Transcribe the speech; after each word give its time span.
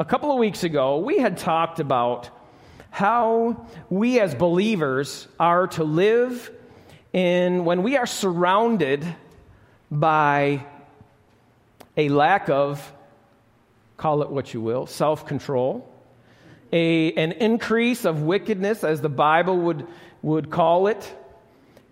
a 0.00 0.04
couple 0.06 0.32
of 0.32 0.38
weeks 0.38 0.64
ago, 0.64 0.96
we 0.96 1.18
had 1.18 1.36
talked 1.36 1.78
about 1.78 2.30
how 2.88 3.66
we 3.90 4.18
as 4.18 4.34
believers 4.34 5.28
are 5.38 5.66
to 5.66 5.84
live 5.84 6.50
in 7.12 7.66
when 7.66 7.82
we 7.82 7.98
are 7.98 8.06
surrounded 8.06 9.04
by 9.90 10.64
a 11.98 12.08
lack 12.08 12.48
of, 12.48 12.94
call 13.98 14.22
it 14.22 14.30
what 14.30 14.54
you 14.54 14.62
will, 14.62 14.86
self 14.86 15.26
control, 15.26 15.86
an 16.72 17.32
increase 17.32 18.06
of 18.06 18.22
wickedness, 18.22 18.82
as 18.82 19.02
the 19.02 19.10
Bible 19.10 19.58
would, 19.58 19.86
would 20.22 20.48
call 20.48 20.86
it. 20.86 21.14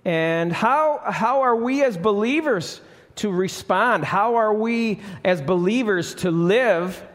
And 0.06 0.50
how, 0.50 1.02
how 1.04 1.42
are 1.42 1.56
we 1.56 1.84
as 1.84 1.98
believers 1.98 2.80
to 3.16 3.30
respond? 3.30 4.02
How 4.02 4.36
are 4.36 4.54
we 4.54 5.00
as 5.26 5.42
believers 5.42 6.14
to 6.16 6.30
live 6.30 7.06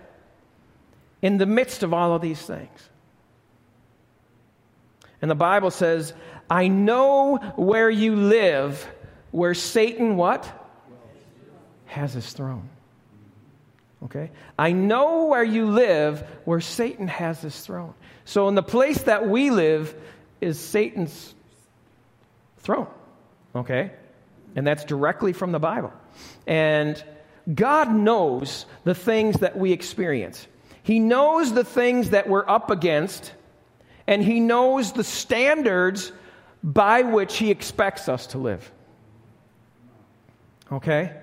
in 1.24 1.40
the 1.40 1.48
midst 1.48 1.82
of 1.82 1.92
all 1.92 2.14
of 2.14 2.22
these 2.22 2.40
things? 2.40 2.90
And 5.24 5.32
the 5.32 5.36
Bible 5.36 5.72
says, 5.72 6.14
I 6.50 6.68
know 6.68 7.38
where 7.56 7.90
you 7.90 8.16
live, 8.16 8.88
where 9.32 9.54
Satan 9.54 10.18
what? 10.18 10.46
Has 11.86 12.14
his 12.14 12.32
throne. 12.34 12.70
Okay? 14.04 14.32
I 14.60 14.74
know 14.74 15.26
where 15.26 15.44
you 15.44 15.72
live, 15.72 16.20
where 16.44 16.60
Satan 16.60 17.08
has 17.08 17.42
his 17.42 17.58
throne. 17.60 17.94
So, 18.26 18.50
in 18.50 18.56
the 18.56 18.64
place 18.64 19.04
that 19.04 19.28
we 19.28 19.50
live 19.50 19.96
is 20.42 20.60
Satan's 20.60 21.34
throne. 22.58 22.88
Okay? 23.56 23.92
And 24.56 24.68
that's 24.68 24.84
directly 24.84 25.32
from 25.32 25.54
the 25.54 25.60
Bible. 25.60 25.94
And 26.46 27.02
God 27.52 27.94
knows 27.94 28.66
the 28.84 28.96
things 28.96 29.40
that 29.40 29.58
we 29.58 29.72
experience, 29.72 30.48
He 30.84 31.00
knows 31.00 31.54
the 31.54 31.64
things 31.64 32.12
that 32.12 32.30
we're 32.30 32.48
up 32.48 32.70
against 32.70 33.34
and 34.08 34.22
He 34.22 34.40
knows 34.40 34.92
the 34.92 35.04
standards 35.04 36.12
by 36.64 37.02
which 37.04 37.38
He 37.38 37.52
expects 37.52 38.10
us 38.10 38.28
to 38.28 38.38
live. 38.38 38.70
Okay? 40.72 41.14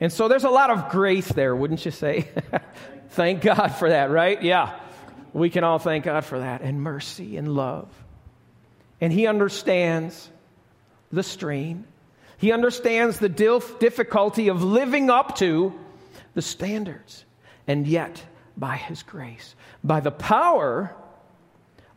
And 0.00 0.12
so 0.12 0.28
there's 0.28 0.44
a 0.44 0.50
lot 0.50 0.70
of 0.70 0.90
grace 0.90 1.28
there, 1.28 1.54
wouldn't 1.54 1.84
you 1.84 1.90
say? 1.90 2.28
thank 3.10 3.42
God 3.42 3.68
for 3.68 3.88
that, 3.90 4.10
right? 4.10 4.42
Yeah. 4.42 4.78
We 5.32 5.50
can 5.50 5.64
all 5.64 5.78
thank 5.78 6.04
God 6.04 6.24
for 6.24 6.38
that. 6.38 6.62
And 6.62 6.80
mercy 6.82 7.36
and 7.36 7.54
love. 7.54 7.88
And 9.00 9.12
He 9.12 9.26
understands 9.26 10.30
the 11.12 11.22
strain, 11.22 11.84
He 12.38 12.52
understands 12.52 13.18
the 13.18 13.28
difficulty 13.28 14.48
of 14.48 14.62
living 14.62 15.10
up 15.10 15.36
to 15.36 15.78
the 16.34 16.42
standards. 16.42 17.24
And 17.66 17.86
yet, 17.86 18.22
by 18.58 18.76
His 18.76 19.02
grace, 19.02 19.54
by 19.84 20.00
the 20.00 20.10
power 20.10 20.94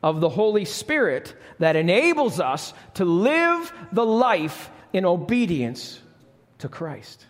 of 0.04 0.22
the 0.22 0.30
Holy 0.30 0.66
Spirit 0.66 1.36
that 1.60 1.76
enables 1.76 2.40
us 2.40 2.74
to 2.96 3.06
live 3.06 3.72
the 3.92 4.06
life 4.06 4.70
in 4.94 5.06
obedience 5.06 6.00
to 6.60 6.70
Christ. 6.70 7.26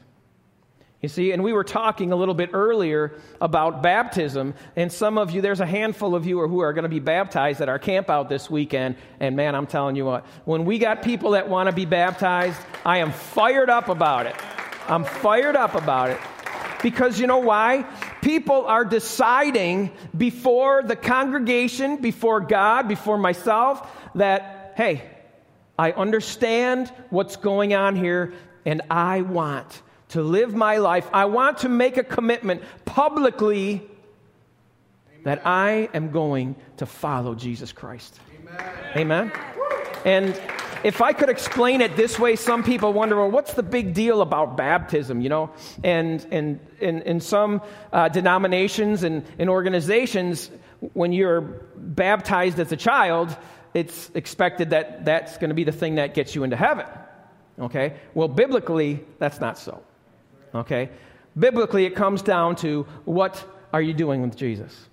You 1.01 1.09
see, 1.09 1.31
and 1.31 1.43
we 1.43 1.51
were 1.51 1.63
talking 1.63 2.11
a 2.11 2.15
little 2.15 2.35
bit 2.35 2.51
earlier 2.53 3.19
about 3.41 3.81
baptism, 3.81 4.53
and 4.75 4.91
some 4.91 5.17
of 5.17 5.31
you, 5.31 5.41
there's 5.41 5.59
a 5.59 5.65
handful 5.65 6.13
of 6.13 6.27
you 6.27 6.47
who 6.47 6.59
are 6.59 6.73
going 6.73 6.83
to 6.83 6.89
be 6.89 6.99
baptized 6.99 7.59
at 7.59 7.69
our 7.69 7.79
camp 7.79 8.09
out 8.09 8.29
this 8.29 8.51
weekend. 8.51 8.97
And 9.19 9.35
man, 9.35 9.55
I'm 9.55 9.65
telling 9.65 9.95
you 9.95 10.05
what, 10.05 10.25
when 10.45 10.63
we 10.63 10.77
got 10.77 11.01
people 11.01 11.31
that 11.31 11.49
want 11.49 11.67
to 11.67 11.75
be 11.75 11.85
baptized, 11.85 12.61
I 12.85 12.99
am 12.99 13.11
fired 13.11 13.69
up 13.69 13.89
about 13.89 14.27
it. 14.27 14.35
I'm 14.87 15.03
fired 15.03 15.55
up 15.55 15.73
about 15.73 16.11
it. 16.11 16.19
Because 16.83 17.19
you 17.19 17.25
know 17.25 17.39
why? 17.39 17.85
People 18.21 18.65
are 18.65 18.85
deciding 18.85 19.91
before 20.15 20.83
the 20.83 20.95
congregation, 20.95 21.97
before 21.97 22.39
God, 22.39 22.87
before 22.87 23.17
myself, 23.17 23.89
that, 24.15 24.73
hey, 24.77 25.09
I 25.77 25.91
understand 25.91 26.89
what's 27.09 27.35
going 27.35 27.73
on 27.73 27.95
here 27.95 28.33
and 28.65 28.81
I 28.91 29.21
want 29.21 29.81
to 30.09 30.21
live 30.21 30.53
my 30.53 30.77
life. 30.77 31.09
I 31.11 31.25
want 31.25 31.59
to 31.59 31.69
make 31.69 31.97
a 31.97 32.03
commitment 32.03 32.61
publicly 32.85 33.75
Amen. 33.75 35.23
that 35.23 35.47
I 35.47 35.89
am 35.93 36.11
going 36.11 36.55
to 36.77 36.85
follow 36.85 37.33
Jesus 37.33 37.71
Christ. 37.71 38.19
Amen. 38.95 39.31
Amen. 39.31 39.31
And 40.05 40.39
if 40.83 41.01
I 41.01 41.13
could 41.13 41.29
explain 41.29 41.81
it 41.81 41.95
this 41.95 42.19
way, 42.19 42.35
some 42.35 42.63
people 42.63 42.93
wonder, 42.93 43.17
well, 43.17 43.31
what's 43.31 43.53
the 43.53 43.63
big 43.63 43.93
deal 43.93 44.21
about 44.21 44.57
baptism, 44.57 45.21
you 45.21 45.29
know? 45.29 45.51
And, 45.83 46.25
and, 46.31 46.59
and 46.81 47.01
in 47.03 47.19
some 47.19 47.61
uh, 47.93 48.09
denominations 48.09 49.03
and, 49.03 49.25
and 49.39 49.49
organizations, 49.49 50.49
when 50.93 51.13
you're 51.13 51.41
baptized 51.75 52.59
as 52.59 52.71
a 52.71 52.77
child, 52.77 53.35
it's 53.73 54.09
expected 54.15 54.71
that 54.71 55.05
that's 55.05 55.37
going 55.37 55.49
to 55.49 55.55
be 55.55 55.63
the 55.63 55.71
thing 55.71 55.95
that 55.95 56.13
gets 56.13 56.35
you 56.35 56.43
into 56.43 56.55
heaven. 56.55 56.85
Okay? 57.59 57.93
Well, 58.13 58.27
biblically, 58.27 59.03
that's 59.19 59.39
not 59.39 59.57
so. 59.57 59.83
Okay? 60.53 60.89
Biblically, 61.37 61.85
it 61.85 61.95
comes 61.95 62.21
down 62.21 62.55
to 62.57 62.83
what 63.05 63.43
are 63.71 63.81
you 63.81 63.93
doing 63.93 64.21
with 64.21 64.35
Jesus? 64.35 64.89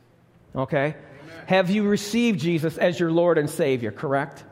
Okay? 0.55 0.95
Amen. 0.95 1.45
Have 1.47 1.71
you 1.71 1.85
received 1.85 2.41
Jesus 2.41 2.79
as 2.79 3.01
your 3.01 3.11
Lord 3.11 3.39
and 3.39 3.49
Savior, 3.51 3.91
correct? 3.91 4.45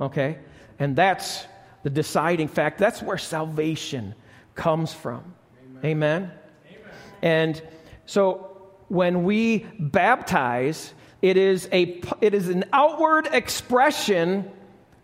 Okay? 0.00 0.38
And 0.78 0.96
that's 0.96 1.46
the 1.82 1.90
deciding 1.90 2.48
fact. 2.48 2.78
That's 2.78 3.02
where 3.02 3.18
salvation 3.18 4.14
comes 4.54 4.92
from. 4.92 5.34
Amen. 5.80 5.84
Amen? 5.84 6.32
Amen. 6.68 6.92
And 7.22 7.62
so 8.06 8.56
when 8.88 9.24
we 9.24 9.66
baptize, 9.78 10.92
it 11.22 11.36
is, 11.36 11.68
a, 11.72 12.02
it 12.20 12.34
is 12.34 12.48
an 12.48 12.64
outward 12.72 13.28
expression 13.32 14.50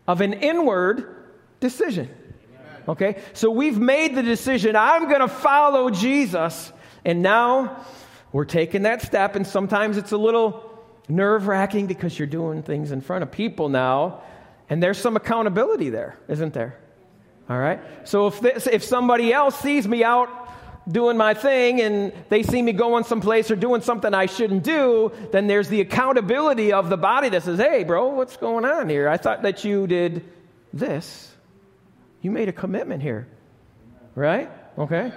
of 0.06 0.20
an 0.20 0.34
inward 0.34 1.26
decision. 1.60 2.08
Okay? 2.88 3.20
So 3.32 3.50
we've 3.50 3.78
made 3.78 4.14
the 4.14 4.22
decision 4.22 4.76
I'm 4.76 5.08
going 5.08 5.20
to 5.20 5.28
follow 5.28 5.90
Jesus. 5.90 6.72
And 7.04 7.22
now 7.22 7.84
we're 8.32 8.44
taking 8.44 8.82
that 8.82 9.02
step, 9.02 9.36
and 9.36 9.46
sometimes 9.46 9.96
it's 9.96 10.12
a 10.12 10.16
little 10.16 10.70
nerve 11.08 11.46
wracking 11.46 11.86
because 11.86 12.18
you're 12.18 12.28
doing 12.28 12.62
things 12.62 12.92
in 12.92 13.00
front 13.00 13.22
of 13.22 13.30
people 13.30 13.68
now. 13.68 14.22
And 14.72 14.82
there's 14.82 14.96
some 14.96 15.16
accountability 15.16 15.90
there, 15.90 16.16
isn't 16.28 16.54
there? 16.54 16.78
All 17.50 17.58
right? 17.58 17.78
So 18.08 18.28
if, 18.28 18.40
this, 18.40 18.66
if 18.66 18.82
somebody 18.82 19.30
else 19.30 19.54
sees 19.58 19.86
me 19.86 20.02
out 20.02 20.30
doing 20.90 21.18
my 21.18 21.34
thing 21.34 21.82
and 21.82 22.10
they 22.30 22.42
see 22.42 22.62
me 22.62 22.72
going 22.72 23.04
someplace 23.04 23.50
or 23.50 23.56
doing 23.56 23.82
something 23.82 24.14
I 24.14 24.24
shouldn't 24.24 24.64
do, 24.64 25.12
then 25.30 25.46
there's 25.46 25.68
the 25.68 25.82
accountability 25.82 26.72
of 26.72 26.88
the 26.88 26.96
body 26.96 27.28
that 27.28 27.42
says, 27.42 27.58
hey, 27.58 27.84
bro, 27.84 28.14
what's 28.14 28.38
going 28.38 28.64
on 28.64 28.88
here? 28.88 29.10
I 29.10 29.18
thought 29.18 29.42
that 29.42 29.62
you 29.62 29.86
did 29.86 30.24
this. 30.72 31.30
You 32.22 32.30
made 32.30 32.48
a 32.48 32.52
commitment 32.54 33.02
here, 33.02 33.28
right? 34.14 34.50
Okay? 34.78 35.12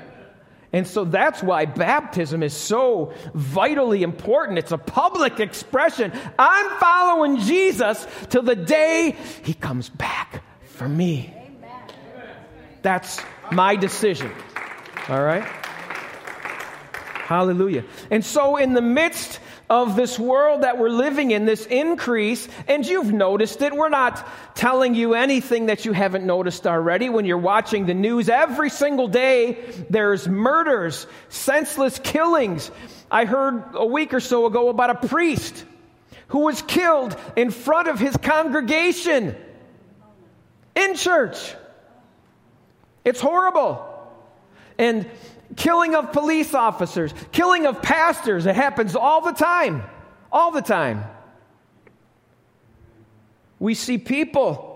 And 0.74 0.86
so 0.86 1.06
that's 1.06 1.42
why 1.42 1.66
baptism 1.66 2.44
is 2.44 2.54
so 2.54 3.14
vitally 3.34 4.04
important. 4.04 4.58
It's 4.58 4.72
a 4.72 4.78
public 4.78 5.40
expression. 5.40 6.12
I'm 6.38 6.80
following 6.80 7.38
Jesus 7.40 8.06
till 8.30 8.44
the 8.44 8.56
day 8.56 9.16
he 9.44 9.54
comes 9.54 9.90
back 9.90 10.44
for 10.64 10.90
me. 10.90 11.34
That's 12.82 13.22
my 13.52 13.76
decision. 13.76 14.32
All 15.10 15.24
right? 15.24 15.44
Hallelujah. 17.26 17.84
And 18.12 18.24
so, 18.24 18.58
in 18.58 18.74
the 18.74 18.82
midst 18.82 19.40
of 19.70 19.96
this 19.96 20.20
world 20.20 20.62
that 20.62 20.78
we're 20.78 20.90
living 20.90 21.32
in, 21.32 21.46
this 21.46 21.66
increase, 21.66 22.48
and 22.68 22.86
you've 22.86 23.12
noticed 23.12 23.62
it. 23.62 23.74
We're 23.74 23.90
not 23.90 24.28
telling 24.56 24.94
you 24.94 25.16
anything 25.16 25.68
that 25.68 25.86
you 25.86 25.92
haven't 25.92 26.26
noticed 26.26 26.68
already 26.68 27.10
when 27.10 27.26
you're 27.26 27.38
watching 27.38 27.86
the 27.86 27.94
news. 27.94 28.30
Every 28.30 28.70
single 28.70 29.08
day, 29.08 29.58
there's 29.90 30.28
murders, 30.28 31.08
senseless 31.30 32.00
killings. 32.00 32.70
I 33.10 33.26
heard 33.26 33.64
a 33.74 33.86
week 33.86 34.14
or 34.14 34.20
so 34.20 34.46
ago 34.46 34.70
about 34.70 34.90
a 34.92 35.08
priest 35.08 35.66
who 36.28 36.40
was 36.40 36.62
killed 36.62 37.16
in 37.36 37.52
front 37.52 37.88
of 37.88 38.00
his 38.00 38.16
congregation 38.18 39.36
in 40.76 40.96
church. 40.96 41.56
It's 43.04 43.22
horrible. 43.22 43.86
And 44.78 45.10
killing 45.56 45.96
of 45.96 46.12
police 46.12 46.54
officers, 46.54 47.14
killing 47.32 47.66
of 47.66 47.82
pastors. 47.82 48.46
It 48.46 48.56
happens 48.56 48.96
all 48.96 49.22
the 49.22 49.32
time. 49.32 49.84
All 50.32 50.52
the 50.52 50.62
time. 50.62 51.04
We 53.60 53.74
see 53.74 53.98
people 53.98 54.74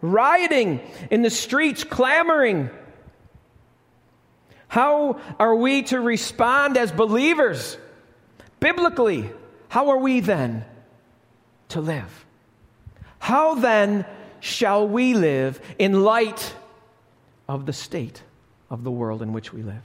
rioting 0.00 0.80
in 1.10 1.22
the 1.22 1.30
streets, 1.30 1.84
clamoring. 1.84 2.70
How 4.68 5.20
are 5.38 5.54
we 5.54 5.82
to 5.84 6.00
respond 6.00 6.76
as 6.76 6.92
believers? 6.92 7.76
Biblically, 8.58 9.30
how 9.68 9.90
are 9.90 9.98
we 9.98 10.20
then 10.20 10.64
to 11.68 11.80
live? 11.80 12.26
How 13.18 13.54
then 13.54 14.06
shall 14.40 14.88
we 14.88 15.14
live 15.14 15.60
in 15.78 16.02
light 16.02 16.54
of 17.48 17.66
the 17.66 17.72
state? 17.72 18.22
Of 18.70 18.84
the 18.84 18.90
world 18.90 19.20
in 19.22 19.32
which 19.32 19.52
we 19.52 19.62
live. 19.62 19.82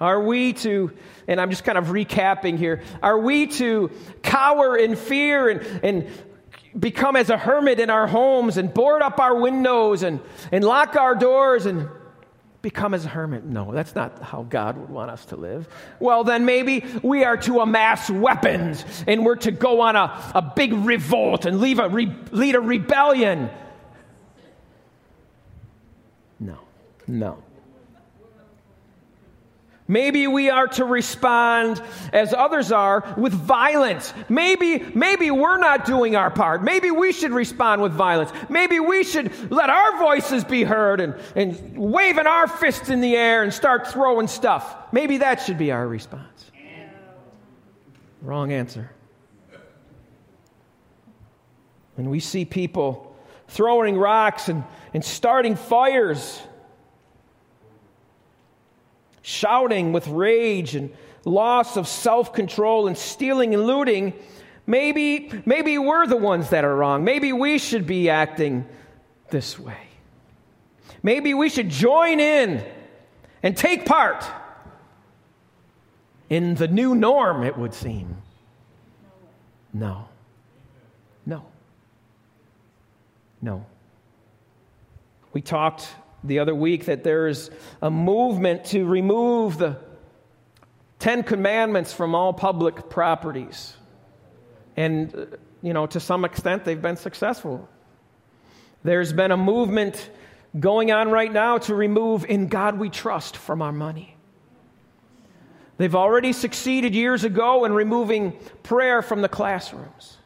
Are 0.00 0.20
we 0.20 0.52
to, 0.54 0.92
and 1.28 1.40
I'm 1.40 1.50
just 1.50 1.64
kind 1.64 1.78
of 1.78 1.86
recapping 1.86 2.58
here, 2.58 2.82
are 3.02 3.18
we 3.18 3.46
to 3.48 3.90
cower 4.22 4.76
in 4.76 4.96
fear 4.96 5.48
and, 5.48 5.60
and 5.84 6.08
become 6.78 7.16
as 7.16 7.30
a 7.30 7.36
hermit 7.36 7.78
in 7.78 7.90
our 7.90 8.06
homes 8.06 8.56
and 8.56 8.72
board 8.72 9.02
up 9.02 9.20
our 9.20 9.34
windows 9.34 10.02
and, 10.02 10.20
and 10.50 10.64
lock 10.64 10.96
our 10.96 11.14
doors 11.14 11.66
and 11.66 11.88
become 12.62 12.94
as 12.94 13.04
a 13.04 13.08
hermit? 13.08 13.44
No, 13.44 13.72
that's 13.72 13.94
not 13.94 14.22
how 14.22 14.42
God 14.42 14.76
would 14.78 14.90
want 14.90 15.10
us 15.10 15.24
to 15.26 15.36
live. 15.36 15.68
Well, 16.00 16.24
then 16.24 16.44
maybe 16.44 16.84
we 17.02 17.24
are 17.24 17.36
to 17.38 17.60
amass 17.60 18.08
weapons 18.10 18.84
and 19.06 19.24
we're 19.24 19.36
to 19.36 19.50
go 19.50 19.82
on 19.82 19.96
a, 19.96 20.32
a 20.34 20.52
big 20.56 20.72
revolt 20.72 21.44
and 21.44 21.60
leave 21.60 21.78
a 21.78 21.88
re, 21.88 22.12
lead 22.30 22.54
a 22.54 22.60
rebellion. 22.60 23.50
No, 26.40 26.58
no. 27.12 27.42
Maybe 29.86 30.26
we 30.26 30.48
are 30.48 30.68
to 30.68 30.84
respond 30.86 31.82
as 32.14 32.32
others 32.32 32.72
are 32.72 33.14
with 33.18 33.34
violence. 33.34 34.14
Maybe, 34.30 34.78
maybe 34.78 35.30
we're 35.30 35.58
not 35.58 35.84
doing 35.84 36.16
our 36.16 36.30
part. 36.30 36.62
Maybe 36.62 36.90
we 36.90 37.12
should 37.12 37.32
respond 37.32 37.82
with 37.82 37.92
violence. 37.92 38.30
Maybe 38.48 38.80
we 38.80 39.04
should 39.04 39.50
let 39.50 39.68
our 39.68 39.98
voices 39.98 40.44
be 40.44 40.62
heard 40.62 41.00
and, 41.00 41.14
and 41.36 41.76
waving 41.76 42.26
our 42.26 42.48
fists 42.48 42.88
in 42.88 43.02
the 43.02 43.14
air 43.14 43.42
and 43.42 43.52
start 43.52 43.88
throwing 43.88 44.28
stuff. 44.28 44.74
Maybe 44.92 45.18
that 45.18 45.42
should 45.42 45.58
be 45.58 45.72
our 45.72 45.86
response. 45.86 46.50
Wrong 48.22 48.52
answer. 48.52 48.90
When 51.96 52.08
we 52.08 52.20
see 52.20 52.46
people 52.46 53.14
throwing 53.48 53.98
rocks 53.98 54.48
and, 54.48 54.64
and 54.94 55.04
starting 55.04 55.56
fires, 55.56 56.40
shouting 59.22 59.92
with 59.92 60.06
rage 60.08 60.74
and 60.74 60.92
loss 61.24 61.76
of 61.76 61.88
self 61.88 62.32
control 62.32 62.86
and 62.86 62.96
stealing 62.96 63.54
and 63.54 63.64
looting, 63.66 64.12
maybe, 64.66 65.30
maybe 65.46 65.78
we're 65.78 66.06
the 66.06 66.16
ones 66.16 66.50
that 66.50 66.64
are 66.64 66.74
wrong. 66.74 67.04
Maybe 67.04 67.32
we 67.32 67.58
should 67.58 67.86
be 67.86 68.10
acting 68.10 68.66
this 69.30 69.58
way. 69.58 69.78
Maybe 71.02 71.34
we 71.34 71.48
should 71.48 71.68
join 71.68 72.20
in 72.20 72.64
and 73.42 73.56
take 73.56 73.86
part 73.86 74.24
in 76.32 76.54
the 76.54 76.68
new 76.68 76.94
norm, 76.94 77.42
it 77.42 77.58
would 77.58 77.74
seem. 77.74 78.16
No. 79.74 80.08
No. 81.26 81.44
No. 83.42 83.66
We 85.34 85.42
talked 85.42 85.88
the 86.24 86.38
other 86.38 86.54
week 86.54 86.86
that 86.86 87.04
there's 87.04 87.50
a 87.80 87.90
movement 87.90 88.66
to 88.66 88.84
remove 88.84 89.58
the 89.58 89.76
Ten 90.98 91.22
Commandments 91.24 91.92
from 91.92 92.14
all 92.14 92.32
public 92.32 92.88
properties. 92.88 93.74
And, 94.76 95.14
uh, 95.14 95.26
you 95.60 95.72
know, 95.72 95.86
to 95.86 95.98
some 95.98 96.24
extent, 96.24 96.64
they've 96.64 96.80
been 96.80 96.96
successful. 96.96 97.68
There's 98.84 99.12
been 99.12 99.32
a 99.32 99.36
movement 99.36 100.10
going 100.58 100.92
on 100.92 101.10
right 101.10 101.32
now 101.32 101.58
to 101.58 101.74
remove 101.74 102.24
In 102.24 102.48
God 102.48 102.78
We 102.78 102.88
Trust 102.88 103.36
from 103.36 103.62
our 103.62 103.72
money. 103.72 104.16
They've 105.78 105.94
already 105.94 106.32
succeeded 106.32 106.94
years 106.94 107.24
ago 107.24 107.64
in 107.64 107.72
removing 107.72 108.38
prayer 108.62 109.02
from 109.02 109.22
the 109.22 109.28
classrooms. 109.28 110.18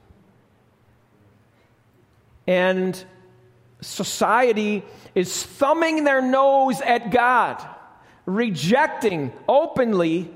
And 2.47 3.03
society 3.81 4.85
is 5.15 5.43
thumbing 5.43 6.05
their 6.05 6.23
nose 6.23 6.81
at 6.81 7.11
God, 7.11 7.65
rejecting 8.25 9.33
openly 9.49 10.31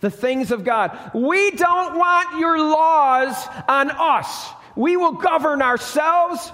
the 0.00 0.10
things 0.10 0.50
of 0.50 0.64
God. 0.64 1.12
We 1.14 1.50
don't 1.52 1.96
want 1.96 2.38
your 2.38 2.58
laws 2.58 3.48
on 3.68 3.90
us. 3.90 4.48
We 4.74 4.96
will 4.96 5.12
govern 5.12 5.62
ourselves. 5.62 6.52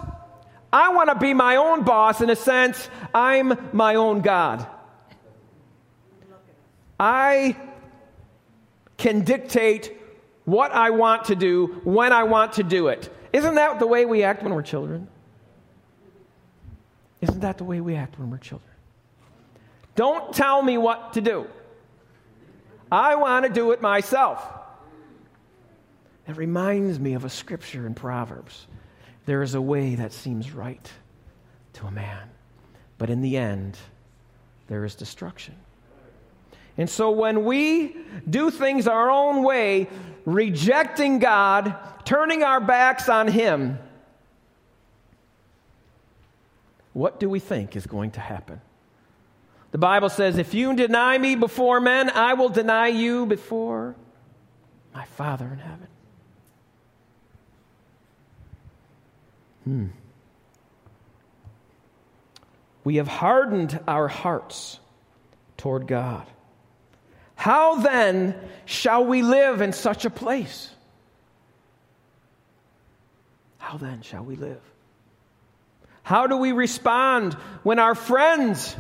I 0.72 0.90
want 0.94 1.10
to 1.10 1.16
be 1.16 1.34
my 1.34 1.56
own 1.56 1.82
boss 1.82 2.20
in 2.20 2.30
a 2.30 2.36
sense. 2.36 2.88
I'm 3.14 3.70
my 3.72 3.96
own 3.96 4.20
God. 4.20 4.66
I 6.98 7.56
can 8.96 9.22
dictate 9.22 9.96
what 10.44 10.70
I 10.72 10.90
want 10.90 11.26
to 11.26 11.34
do 11.34 11.80
when 11.84 12.12
I 12.12 12.22
want 12.22 12.54
to 12.54 12.62
do 12.62 12.88
it. 12.88 13.12
Isn't 13.32 13.56
that 13.56 13.80
the 13.80 13.86
way 13.86 14.06
we 14.06 14.22
act 14.22 14.42
when 14.42 14.54
we're 14.54 14.62
children? 14.62 15.08
Isn't 17.22 17.40
that 17.40 17.56
the 17.56 17.64
way 17.64 17.80
we 17.80 17.94
act 17.94 18.18
when 18.18 18.30
we're 18.30 18.38
children? 18.38 18.68
Don't 19.94 20.34
tell 20.34 20.60
me 20.60 20.76
what 20.76 21.14
to 21.14 21.20
do. 21.20 21.46
I 22.90 23.14
want 23.14 23.46
to 23.46 23.50
do 23.50 23.70
it 23.70 23.80
myself. 23.80 24.44
It 26.28 26.36
reminds 26.36 26.98
me 26.98 27.14
of 27.14 27.24
a 27.24 27.30
scripture 27.30 27.86
in 27.86 27.94
Proverbs. 27.94 28.66
There 29.24 29.42
is 29.42 29.54
a 29.54 29.60
way 29.60 29.94
that 29.94 30.12
seems 30.12 30.52
right 30.52 30.90
to 31.74 31.86
a 31.86 31.90
man, 31.90 32.28
but 32.98 33.08
in 33.08 33.22
the 33.22 33.36
end, 33.36 33.78
there 34.66 34.84
is 34.84 34.94
destruction. 34.94 35.54
And 36.76 36.88
so 36.88 37.10
when 37.10 37.44
we 37.44 37.96
do 38.28 38.50
things 38.50 38.88
our 38.88 39.10
own 39.10 39.42
way, 39.42 39.88
rejecting 40.24 41.18
God, 41.18 41.76
turning 42.04 42.42
our 42.42 42.60
backs 42.60 43.08
on 43.08 43.28
Him, 43.28 43.78
what 46.92 47.18
do 47.18 47.28
we 47.28 47.38
think 47.40 47.76
is 47.76 47.86
going 47.86 48.12
to 48.12 48.20
happen? 48.20 48.60
The 49.70 49.78
Bible 49.78 50.10
says, 50.10 50.36
If 50.36 50.54
you 50.54 50.74
deny 50.76 51.16
me 51.16 51.34
before 51.34 51.80
men, 51.80 52.10
I 52.10 52.34
will 52.34 52.50
deny 52.50 52.88
you 52.88 53.26
before 53.26 53.96
my 54.94 55.04
Father 55.04 55.46
in 55.46 55.58
heaven. 55.58 55.86
Hmm. 59.64 59.86
We 62.84 62.96
have 62.96 63.08
hardened 63.08 63.78
our 63.86 64.08
hearts 64.08 64.78
toward 65.56 65.86
God. 65.86 66.26
How 67.36 67.76
then 67.76 68.34
shall 68.66 69.04
we 69.04 69.22
live 69.22 69.60
in 69.60 69.72
such 69.72 70.04
a 70.04 70.10
place? 70.10 70.68
How 73.58 73.78
then 73.78 74.02
shall 74.02 74.24
we 74.24 74.36
live? 74.36 74.60
How 76.02 76.26
do 76.26 76.36
we 76.36 76.52
respond 76.52 77.34
when 77.62 77.78
our 77.78 77.94
friends 77.94 78.76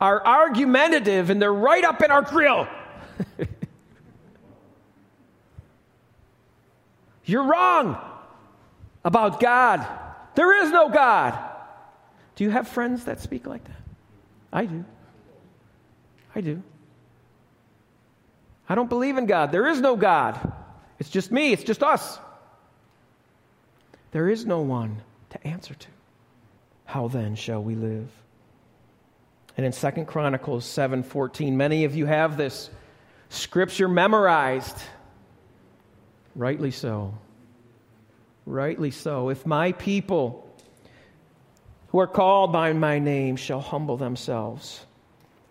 are 0.00 0.24
argumentative 0.24 1.30
and 1.30 1.42
they're 1.42 1.52
right 1.52 1.84
up 1.84 2.02
in 2.02 2.10
our 2.10 2.22
grill? 2.22 2.68
You're 7.24 7.44
wrong 7.44 7.96
about 9.04 9.40
God. 9.40 9.86
There 10.34 10.64
is 10.64 10.70
no 10.70 10.88
God. 10.88 11.38
Do 12.36 12.44
you 12.44 12.50
have 12.50 12.68
friends 12.68 13.04
that 13.04 13.20
speak 13.20 13.46
like 13.46 13.64
that? 13.64 13.80
I 14.52 14.66
do. 14.66 14.84
I 16.34 16.40
do. 16.40 16.62
I 18.68 18.74
don't 18.74 18.88
believe 18.88 19.18
in 19.18 19.26
God. 19.26 19.52
There 19.52 19.66
is 19.66 19.80
no 19.80 19.96
God. 19.96 20.52
It's 20.98 21.10
just 21.10 21.30
me, 21.30 21.52
it's 21.52 21.64
just 21.64 21.82
us. 21.82 22.18
There 24.12 24.28
is 24.28 24.46
no 24.46 24.60
one 24.60 25.02
to 25.30 25.46
answer 25.46 25.74
to. 25.74 25.86
How 26.92 27.08
then 27.08 27.36
shall 27.36 27.62
we 27.62 27.74
live? 27.74 28.06
And 29.56 29.64
in 29.64 29.72
Second 29.72 30.04
Chronicles 30.04 30.66
7:14, 30.66 31.56
many 31.56 31.86
of 31.86 31.96
you 31.96 32.04
have 32.04 32.36
this 32.36 32.68
scripture 33.30 33.88
memorized. 33.88 34.76
Rightly 36.36 36.70
so. 36.70 37.14
Rightly 38.44 38.90
so. 38.90 39.30
If 39.30 39.46
my 39.46 39.72
people 39.72 40.46
who 41.88 41.98
are 41.98 42.06
called 42.06 42.52
by 42.52 42.74
my 42.74 42.98
name 42.98 43.36
shall 43.36 43.62
humble 43.62 43.96
themselves, 43.96 44.84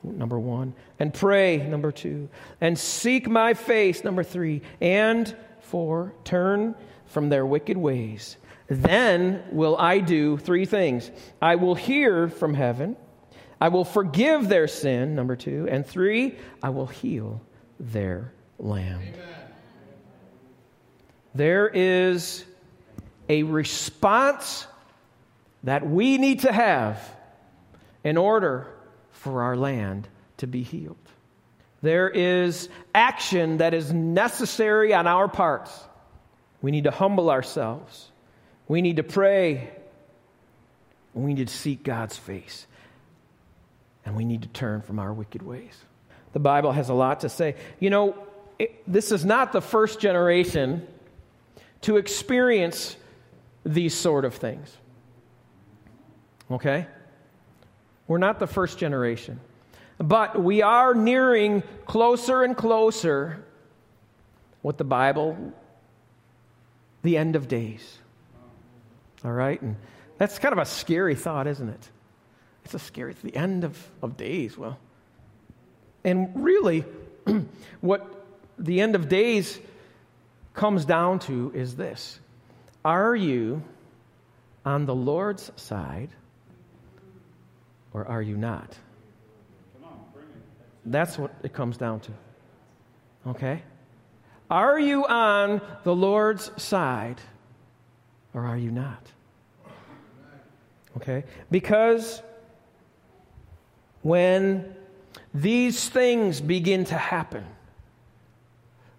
number 0.04 0.38
one, 0.38 0.76
and 1.00 1.12
pray, 1.12 1.58
number 1.58 1.92
two, 1.92 2.30
and 2.62 2.78
seek 2.78 3.28
my 3.28 3.56
face, 3.56 4.04
number 4.04 4.22
three, 4.22 4.62
and 4.80 5.36
four, 5.62 6.14
turn 6.24 6.76
from 7.08 7.30
their 7.30 7.48
wicked 7.48 7.78
ways, 7.78 8.38
then 8.72 9.44
will 9.52 9.76
I 9.78 10.00
do 10.00 10.38
three 10.38 10.66
things 10.66 11.12
I 11.42 11.56
will 11.56 11.76
hear 11.76 12.30
from 12.30 12.54
heaven, 12.54 12.96
I 13.60 13.68
will 13.68 13.84
forgive 13.84 14.48
their 14.48 14.68
sin, 14.68 15.14
number 15.14 15.36
two, 15.36 15.68
and 15.70 15.86
three, 15.86 16.38
I 16.64 16.70
will 16.70 16.88
heal 16.88 17.42
their 17.80 18.32
land. 18.58 19.02
Amen. 19.02 19.28
There 21.36 21.68
is 21.68 22.46
a 23.30 23.44
response 23.44 24.68
that 25.64 25.88
we 25.88 26.18
need 26.18 26.42
to 26.42 26.52
have 26.52 27.02
in 28.04 28.18
order 28.18 28.68
for 29.12 29.44
our 29.44 29.56
land 29.56 30.08
to 30.38 30.48
be 30.48 30.64
healed. 30.64 30.98
There 31.82 32.10
is 32.10 32.70
action 32.96 33.58
that 33.58 33.74
is 33.74 33.92
necessary 33.92 34.94
on 34.94 35.08
our 35.08 35.28
parts. 35.28 35.78
We 36.62 36.72
need 36.72 36.86
to 36.86 36.92
humble 36.92 37.30
ourselves. 37.30 38.11
We 38.72 38.82
need 38.82 38.96
to 38.96 39.04
pray. 39.04 39.70
We 41.14 41.34
need 41.34 41.46
to 41.46 41.54
seek 41.54 41.84
God's 41.84 42.18
face. 42.18 42.66
And 44.06 44.16
we 44.16 44.24
need 44.24 44.44
to 44.44 44.48
turn 44.48 44.82
from 44.82 44.98
our 44.98 45.12
wicked 45.12 45.42
ways. 45.42 45.78
The 46.32 46.40
Bible 46.40 46.72
has 46.72 46.88
a 46.88 46.94
lot 46.94 47.20
to 47.20 47.28
say. 47.28 47.58
You 47.82 47.90
know, 47.90 48.16
it, 48.58 48.82
this 48.88 49.12
is 49.12 49.26
not 49.26 49.52
the 49.52 49.60
first 49.60 50.00
generation 50.00 50.88
to 51.82 51.98
experience 51.98 52.96
these 53.66 53.94
sort 53.94 54.24
of 54.24 54.36
things. 54.36 54.74
Okay? 56.50 56.88
We're 58.08 58.20
not 58.20 58.40
the 58.40 58.48
first 58.48 58.78
generation. 58.78 59.42
But 59.98 60.42
we 60.42 60.62
are 60.62 60.94
nearing 60.94 61.62
closer 61.86 62.42
and 62.42 62.56
closer 62.56 63.44
what 64.62 64.78
the 64.78 64.86
Bible, 64.86 65.52
the 67.04 67.18
end 67.18 67.36
of 67.36 67.50
days. 67.50 67.98
All 69.24 69.32
right? 69.32 69.62
And 69.62 69.76
that's 70.18 70.40
kind 70.40 70.54
of 70.54 70.60
a 70.60 70.66
scary 70.66 71.16
thought, 71.16 71.48
isn't 71.48 71.70
it? 71.70 71.90
It's 72.66 72.74
a 72.74 72.80
scary, 72.80 73.12
it's 73.12 73.22
the 73.22 73.36
end 73.36 73.64
of, 73.64 73.78
of 74.02 74.18
days. 74.18 74.58
Well, 74.58 74.78
and 76.04 76.32
really, 76.36 76.86
what 77.82 78.26
the 78.58 78.82
end 78.82 78.96
of 78.96 79.10
days 79.10 79.60
comes 80.54 80.86
down 80.86 81.20
to 81.20 81.52
is 81.56 81.76
this 81.76 82.20
Are 82.84 83.16
you 83.16 83.64
on 84.66 84.86
the 84.86 84.96
Lord's 84.96 85.52
side 85.56 86.10
or 87.94 88.06
are 88.08 88.22
you 88.22 88.38
not? 88.38 88.78
That's 90.86 91.18
what 91.18 91.32
it 91.44 91.54
comes 91.54 91.78
down 91.78 92.00
to. 92.02 92.12
Okay? 93.28 93.62
Are 94.50 94.80
you 94.80 95.06
on 95.06 95.62
the 95.84 95.96
Lord's 95.96 96.52
side 96.62 97.22
or 98.34 98.46
are 98.46 98.58
you 98.58 98.72
not? 98.72 99.06
Okay? 100.98 101.24
Because 101.50 102.22
when 104.02 104.76
these 105.34 105.88
things 105.90 106.42
begin 106.42 106.86
to 106.86 106.96
happen, 106.96 107.46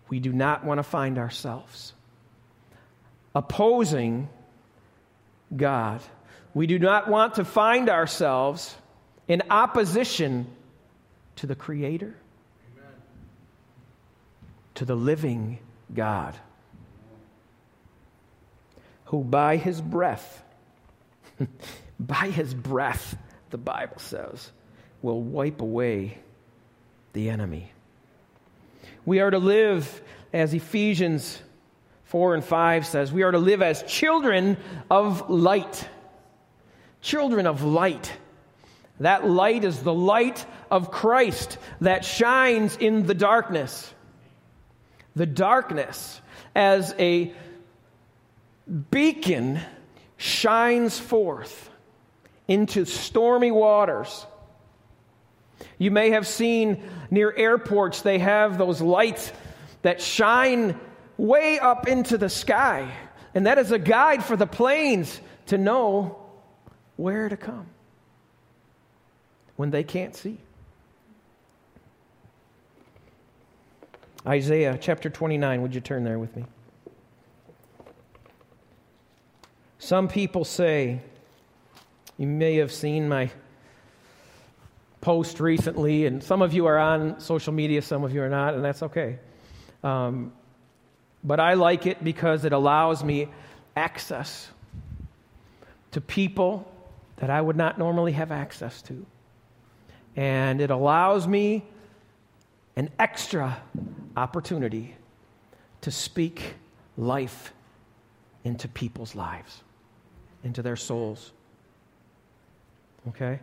we 0.08 0.20
do 0.20 0.32
not 0.32 0.64
want 0.64 0.78
to 0.78 0.82
find 0.82 1.18
ourselves 1.18 1.92
opposing 3.34 4.28
God. 5.54 6.00
We 6.54 6.66
do 6.66 6.78
not 6.78 7.08
want 7.08 7.34
to 7.34 7.44
find 7.44 7.88
ourselves 7.88 8.76
in 9.28 9.42
opposition 9.50 10.46
to 11.36 11.46
the 11.46 11.54
Creator, 11.54 12.14
Amen. 12.76 12.92
to 14.74 14.84
the 14.84 14.94
living 14.94 15.58
God, 15.94 16.36
who 19.12 19.22
by 19.22 19.58
His 19.58 19.78
breath, 19.78 20.42
by 22.00 22.30
His 22.30 22.54
breath, 22.54 23.14
the 23.50 23.58
Bible 23.58 23.98
says, 23.98 24.50
will 25.02 25.20
wipe 25.20 25.60
away 25.60 26.16
the 27.12 27.28
enemy. 27.28 27.70
We 29.04 29.20
are 29.20 29.30
to 29.30 29.38
live, 29.38 30.00
as 30.32 30.54
Ephesians 30.54 31.42
4 32.04 32.36
and 32.36 32.42
5 32.42 32.86
says, 32.86 33.12
we 33.12 33.22
are 33.22 33.30
to 33.30 33.38
live 33.38 33.60
as 33.60 33.82
children 33.82 34.56
of 34.90 35.28
light. 35.28 35.86
Children 37.02 37.46
of 37.46 37.62
light. 37.62 38.10
That 39.00 39.28
light 39.28 39.64
is 39.64 39.82
the 39.82 39.92
light 39.92 40.46
of 40.70 40.90
Christ 40.90 41.58
that 41.82 42.06
shines 42.06 42.78
in 42.78 43.04
the 43.04 43.14
darkness. 43.14 43.92
The 45.14 45.26
darkness, 45.26 46.18
as 46.54 46.94
a 46.98 47.34
beacon, 48.90 49.60
shines 50.16 50.98
forth 50.98 51.70
into 52.48 52.84
stormy 52.84 53.50
waters. 53.50 54.26
You 55.78 55.90
may 55.90 56.10
have 56.10 56.26
seen 56.26 56.82
near 57.10 57.32
airports, 57.36 58.02
they 58.02 58.18
have 58.18 58.58
those 58.58 58.80
lights 58.80 59.32
that 59.82 60.00
shine 60.00 60.78
way 61.16 61.58
up 61.58 61.88
into 61.88 62.18
the 62.18 62.28
sky. 62.28 62.92
And 63.34 63.46
that 63.46 63.58
is 63.58 63.72
a 63.72 63.78
guide 63.78 64.24
for 64.24 64.36
the 64.36 64.46
planes 64.46 65.20
to 65.46 65.58
know 65.58 66.18
where 66.96 67.28
to 67.28 67.36
come 67.36 67.66
when 69.56 69.70
they 69.70 69.84
can't 69.84 70.14
see. 70.14 70.38
Isaiah 74.26 74.78
chapter 74.80 75.10
29, 75.10 75.62
would 75.62 75.74
you 75.74 75.80
turn 75.80 76.04
there 76.04 76.18
with 76.18 76.36
me? 76.36 76.44
Some 79.82 80.06
people 80.06 80.44
say, 80.44 81.00
you 82.16 82.28
may 82.28 82.54
have 82.58 82.70
seen 82.70 83.08
my 83.08 83.32
post 85.00 85.40
recently, 85.40 86.06
and 86.06 86.22
some 86.22 86.40
of 86.40 86.54
you 86.54 86.66
are 86.66 86.78
on 86.78 87.18
social 87.18 87.52
media, 87.52 87.82
some 87.82 88.04
of 88.04 88.14
you 88.14 88.22
are 88.22 88.28
not, 88.28 88.54
and 88.54 88.64
that's 88.64 88.84
okay. 88.84 89.18
Um, 89.82 90.32
but 91.24 91.40
I 91.40 91.54
like 91.54 91.86
it 91.86 92.04
because 92.04 92.44
it 92.44 92.52
allows 92.52 93.02
me 93.02 93.26
access 93.74 94.48
to 95.90 96.00
people 96.00 96.72
that 97.16 97.28
I 97.28 97.40
would 97.40 97.56
not 97.56 97.76
normally 97.76 98.12
have 98.12 98.30
access 98.30 98.82
to. 98.82 99.04
And 100.14 100.60
it 100.60 100.70
allows 100.70 101.26
me 101.26 101.64
an 102.76 102.88
extra 103.00 103.60
opportunity 104.16 104.94
to 105.80 105.90
speak 105.90 106.54
life 106.96 107.52
into 108.44 108.68
people's 108.68 109.16
lives, 109.16 109.64
into 110.44 110.62
their 110.62 110.76
souls. 110.76 111.32
Okay? 113.08 113.40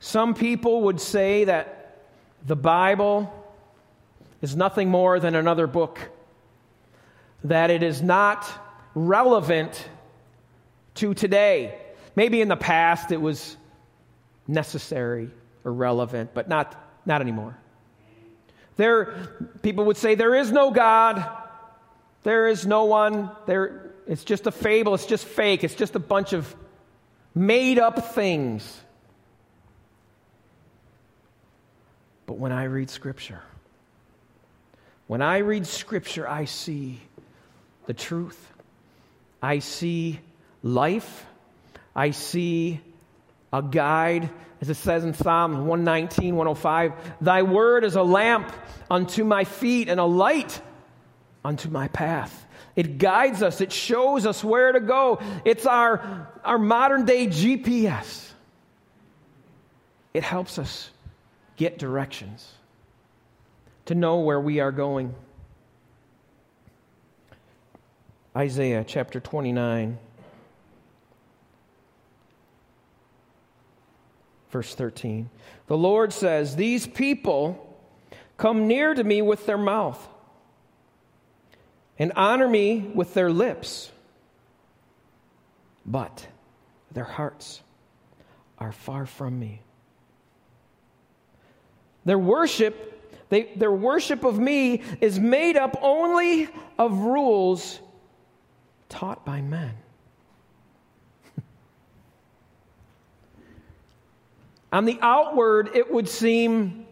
Some 0.00 0.34
people 0.34 0.82
would 0.82 1.00
say 1.00 1.44
that 1.44 2.02
the 2.46 2.56
Bible 2.56 3.32
is 4.42 4.54
nothing 4.54 4.88
more 4.88 5.18
than 5.18 5.34
another 5.34 5.66
book, 5.66 5.98
that 7.44 7.70
it 7.70 7.82
is 7.82 8.02
not 8.02 8.46
relevant 8.94 9.88
to 10.96 11.14
today. 11.14 11.78
Maybe 12.14 12.40
in 12.40 12.48
the 12.48 12.56
past 12.56 13.12
it 13.12 13.20
was 13.20 13.56
necessary 14.46 15.30
or 15.64 15.72
relevant, 15.72 16.30
but 16.34 16.48
not, 16.48 16.74
not 17.04 17.20
anymore. 17.20 17.56
There, 18.76 19.14
people 19.62 19.86
would 19.86 19.96
say 19.96 20.14
there 20.14 20.34
is 20.34 20.52
no 20.52 20.70
God, 20.70 21.26
there 22.22 22.46
is 22.48 22.66
no 22.66 22.84
one, 22.84 23.30
there, 23.46 23.85
it's 24.06 24.24
just 24.24 24.46
a 24.46 24.52
fable, 24.52 24.94
it's 24.94 25.06
just 25.06 25.24
fake, 25.24 25.64
it's 25.64 25.74
just 25.74 25.94
a 25.94 26.00
bunch 26.00 26.32
of 26.32 26.54
made 27.34 27.78
up 27.78 28.14
things. 28.14 28.80
But 32.26 32.38
when 32.38 32.52
I 32.52 32.64
read 32.64 32.90
Scripture, 32.90 33.42
when 35.06 35.22
I 35.22 35.38
read 35.38 35.66
Scripture, 35.66 36.28
I 36.28 36.46
see 36.46 37.00
the 37.86 37.94
truth. 37.94 38.52
I 39.40 39.60
see 39.60 40.20
life. 40.62 41.26
I 41.94 42.10
see 42.10 42.80
a 43.52 43.62
guide, 43.62 44.28
as 44.60 44.68
it 44.68 44.74
says 44.74 45.04
in 45.04 45.14
Psalm 45.14 45.66
119, 45.66 46.34
105 46.34 46.92
Thy 47.20 47.42
word 47.42 47.84
is 47.84 47.96
a 47.96 48.02
lamp 48.02 48.52
unto 48.90 49.24
my 49.24 49.44
feet 49.44 49.88
and 49.88 50.00
a 50.00 50.04
light 50.04 50.60
unto 51.44 51.68
my 51.68 51.88
path. 51.88 52.45
It 52.76 52.98
guides 52.98 53.42
us, 53.42 53.62
it 53.62 53.72
shows 53.72 54.26
us 54.26 54.44
where 54.44 54.70
to 54.70 54.80
go. 54.80 55.18
It's 55.46 55.64
our, 55.64 56.30
our 56.44 56.58
modern 56.58 57.06
day 57.06 57.26
GPS. 57.26 58.30
It 60.12 60.22
helps 60.22 60.58
us 60.58 60.90
get 61.56 61.78
directions, 61.78 62.52
to 63.86 63.94
know 63.94 64.20
where 64.20 64.40
we 64.40 64.60
are 64.60 64.72
going. 64.72 65.14
Isaiah 68.36 68.84
chapter 68.86 69.20
29, 69.20 69.98
verse 74.50 74.74
13. 74.74 75.30
The 75.66 75.76
Lord 75.78 76.12
says, 76.12 76.56
These 76.56 76.86
people 76.86 77.78
come 78.36 78.68
near 78.68 78.92
to 78.92 79.02
me 79.02 79.22
with 79.22 79.46
their 79.46 79.56
mouth 79.56 80.06
and 81.98 82.12
honor 82.14 82.48
me 82.48 82.90
with 82.94 83.14
their 83.14 83.30
lips, 83.30 83.90
but 85.84 86.26
their 86.92 87.04
hearts 87.04 87.62
are 88.58 88.72
far 88.72 89.06
from 89.06 89.38
me. 89.38 89.60
Their 92.04 92.18
worship, 92.18 93.14
they, 93.28 93.52
their 93.56 93.72
worship 93.72 94.24
of 94.24 94.38
me 94.38 94.82
is 95.00 95.18
made 95.18 95.56
up 95.56 95.78
only 95.82 96.48
of 96.78 96.98
rules 96.98 97.80
taught 98.88 99.24
by 99.24 99.40
men. 99.40 99.74
On 104.72 104.84
the 104.84 104.98
outward, 105.02 105.70
it 105.74 105.90
would 105.90 106.08
seem 106.08 106.86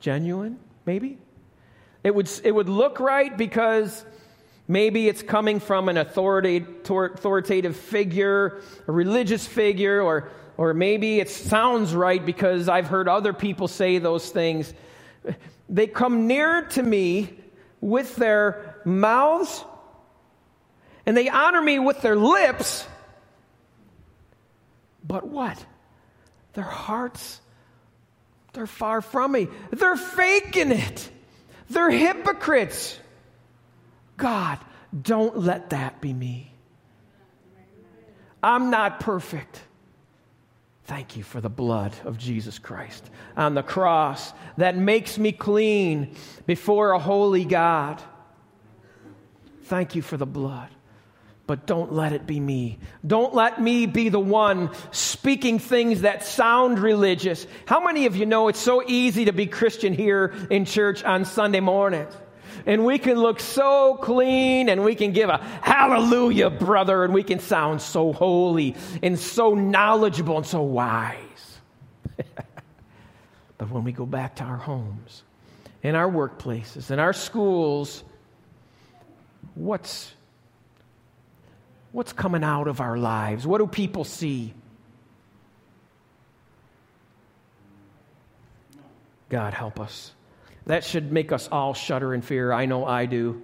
genuine, 0.00 0.58
maybe. 0.86 1.18
It 2.06 2.14
would, 2.14 2.30
it 2.44 2.52
would 2.52 2.68
look 2.68 3.00
right 3.00 3.36
because 3.36 4.04
maybe 4.68 5.08
it's 5.08 5.22
coming 5.22 5.58
from 5.58 5.88
an 5.88 5.96
authoritative, 5.96 7.76
figure, 7.76 8.60
a 8.86 8.92
religious 8.92 9.44
figure, 9.44 10.00
or 10.00 10.30
or 10.56 10.72
maybe 10.72 11.18
it 11.18 11.28
sounds 11.28 11.96
right 11.96 12.24
because 12.24 12.68
I've 12.68 12.86
heard 12.86 13.08
other 13.08 13.32
people 13.32 13.66
say 13.66 13.98
those 13.98 14.30
things. 14.30 14.72
They 15.68 15.88
come 15.88 16.28
near 16.28 16.62
to 16.62 16.82
me 16.82 17.36
with 17.80 18.14
their 18.14 18.76
mouths 18.84 19.64
and 21.06 21.16
they 21.16 21.28
honor 21.28 21.60
me 21.60 21.80
with 21.80 22.02
their 22.02 22.14
lips. 22.14 22.86
But 25.04 25.26
what? 25.26 25.66
Their 26.52 26.62
hearts, 26.62 27.40
they're 28.52 28.68
far 28.68 29.00
from 29.00 29.32
me. 29.32 29.48
They're 29.72 29.96
faking 29.96 30.70
it. 30.70 31.10
They're 31.70 31.90
hypocrites. 31.90 32.98
God, 34.16 34.58
don't 35.02 35.38
let 35.38 35.70
that 35.70 36.00
be 36.00 36.12
me. 36.12 36.52
I'm 38.42 38.70
not 38.70 39.00
perfect. 39.00 39.60
Thank 40.84 41.16
you 41.16 41.24
for 41.24 41.40
the 41.40 41.48
blood 41.48 41.92
of 42.04 42.16
Jesus 42.16 42.60
Christ 42.60 43.10
on 43.36 43.54
the 43.54 43.62
cross 43.62 44.32
that 44.56 44.76
makes 44.76 45.18
me 45.18 45.32
clean 45.32 46.14
before 46.46 46.92
a 46.92 46.98
holy 46.98 47.44
God. 47.44 48.00
Thank 49.64 49.96
you 49.96 50.02
for 50.02 50.16
the 50.16 50.26
blood. 50.26 50.68
But 51.46 51.66
don't 51.66 51.92
let 51.92 52.12
it 52.12 52.26
be 52.26 52.40
me. 52.40 52.78
Don't 53.06 53.32
let 53.32 53.60
me 53.60 53.86
be 53.86 54.08
the 54.08 54.18
one 54.18 54.70
speaking 54.90 55.60
things 55.60 56.00
that 56.00 56.24
sound 56.24 56.80
religious. 56.80 57.46
How 57.66 57.84
many 57.84 58.06
of 58.06 58.16
you 58.16 58.26
know 58.26 58.48
it's 58.48 58.58
so 58.58 58.82
easy 58.86 59.26
to 59.26 59.32
be 59.32 59.46
Christian 59.46 59.92
here 59.92 60.34
in 60.50 60.64
church 60.64 61.04
on 61.04 61.24
Sunday 61.24 61.60
mornings? 61.60 62.14
and 62.66 62.84
we 62.84 62.98
can 62.98 63.16
look 63.16 63.38
so 63.38 63.94
clean 63.94 64.68
and 64.68 64.84
we 64.84 64.94
can 64.94 65.12
give 65.12 65.30
a 65.30 65.38
hallelujah, 65.62 66.50
brother, 66.50 67.04
and 67.04 67.14
we 67.14 67.22
can 67.22 67.38
sound 67.38 67.80
so 67.80 68.12
holy 68.12 68.74
and 69.02 69.18
so 69.18 69.54
knowledgeable 69.54 70.36
and 70.36 70.46
so 70.46 70.62
wise. 70.62 71.58
but 73.58 73.70
when 73.70 73.84
we 73.84 73.92
go 73.92 74.04
back 74.04 74.36
to 74.36 74.44
our 74.44 74.56
homes, 74.56 75.22
in 75.82 75.94
our 75.94 76.10
workplaces, 76.10 76.90
in 76.90 76.98
our 76.98 77.12
schools, 77.12 78.02
what's 79.54 80.12
what's 81.96 82.12
coming 82.12 82.44
out 82.44 82.68
of 82.68 82.82
our 82.82 82.98
lives? 82.98 83.46
What 83.46 83.56
do 83.56 83.66
people 83.66 84.04
see? 84.04 84.52
God 89.30 89.54
help 89.54 89.80
us. 89.80 90.12
That 90.66 90.84
should 90.84 91.10
make 91.10 91.32
us 91.32 91.48
all 91.50 91.72
shudder 91.72 92.12
in 92.12 92.20
fear. 92.20 92.52
I 92.52 92.66
know 92.66 92.84
I 92.84 93.06
do. 93.06 93.42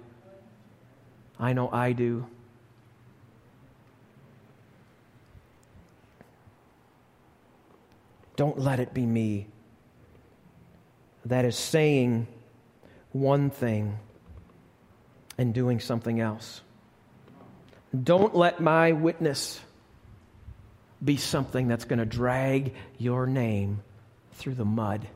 I 1.39 1.53
know 1.53 1.67
I 1.71 1.93
do. 1.93 2.27
Don't 8.35 8.59
let 8.59 8.79
it 8.79 8.93
be 8.93 9.07
me 9.07 9.47
that 11.25 11.43
is 11.43 11.57
saying 11.57 12.27
one 13.13 13.49
thing 13.49 13.97
and 15.39 15.55
doing 15.55 15.79
something 15.79 16.19
else. 16.19 16.61
Don't 18.01 18.35
let 18.35 18.59
my 18.59 18.93
witness 18.93 19.59
be 21.03 21.17
something 21.17 21.67
that's 21.67 21.85
going 21.85 21.99
to 21.99 22.05
drag 22.05 22.73
your 22.97 23.27
name 23.27 23.83
through 24.33 24.55
the 24.55 24.65
mud. 24.65 25.07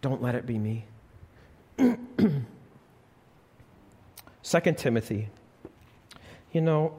Don't 0.00 0.20
let 0.20 0.34
it 0.34 0.46
be 0.46 0.58
me. 0.58 0.84
2 1.78 1.96
Timothy. 4.76 5.28
You 6.52 6.60
know, 6.60 6.94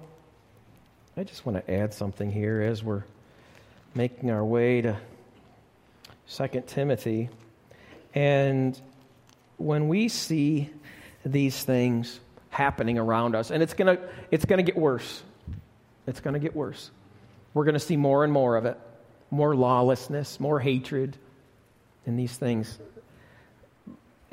I 1.18 1.24
just 1.24 1.46
want 1.46 1.64
to 1.64 1.74
add 1.74 1.94
something 1.94 2.32
here 2.32 2.62
as 2.62 2.84
we're 2.84 3.04
making 3.94 4.32
our 4.32 4.44
way 4.44 4.82
to 4.82 4.98
2 6.32 6.64
Timothy. 6.66 7.30
And 8.16 8.80
when 9.58 9.90
we 9.90 10.08
see 10.08 10.70
these 11.26 11.64
things 11.64 12.20
happening 12.54 12.98
around 12.98 13.36
us, 13.36 13.52
and 13.52 13.62
it's 13.62 13.74
going 13.74 13.98
to 13.98 14.04
it's 14.32 14.46
going 14.46 14.64
to 14.64 14.64
get 14.64 14.78
worse. 14.78 15.22
It's 16.08 16.20
going 16.22 16.34
to 16.34 16.40
get 16.40 16.56
worse. 16.56 16.92
We're 17.54 17.66
going 17.66 17.74
to 17.74 17.80
see 17.80 17.98
more 17.98 18.24
and 18.24 18.32
more 18.32 18.56
of 18.56 18.66
it 18.66 18.80
more 19.30 19.56
lawlessness, 19.56 20.40
more 20.40 20.60
hatred, 20.60 21.18
and 22.06 22.20
these 22.20 22.38
things 22.38 22.78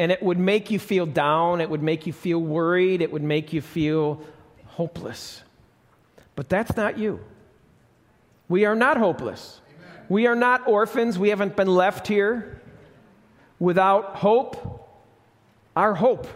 and 0.00 0.10
it 0.10 0.22
would 0.22 0.38
make 0.38 0.70
you 0.70 0.78
feel 0.78 1.04
down, 1.04 1.60
it 1.60 1.68
would 1.68 1.82
make 1.82 2.06
you 2.06 2.14
feel 2.14 2.38
worried, 2.38 3.02
it 3.02 3.12
would 3.12 3.22
make 3.22 3.52
you 3.52 3.60
feel 3.60 4.22
hopeless. 4.64 5.42
But 6.34 6.48
that's 6.48 6.74
not 6.74 6.96
you. 6.96 7.20
We 8.48 8.64
are 8.64 8.74
not 8.74 8.96
hopeless. 8.96 9.60
Amen. 9.68 10.06
We 10.08 10.26
are 10.26 10.34
not 10.34 10.66
orphans. 10.66 11.18
We 11.18 11.28
haven't 11.28 11.54
been 11.54 11.68
left 11.68 12.08
here 12.08 12.62
without 13.58 14.16
hope. 14.16 14.88
Our 15.76 15.94
hope 15.94 16.26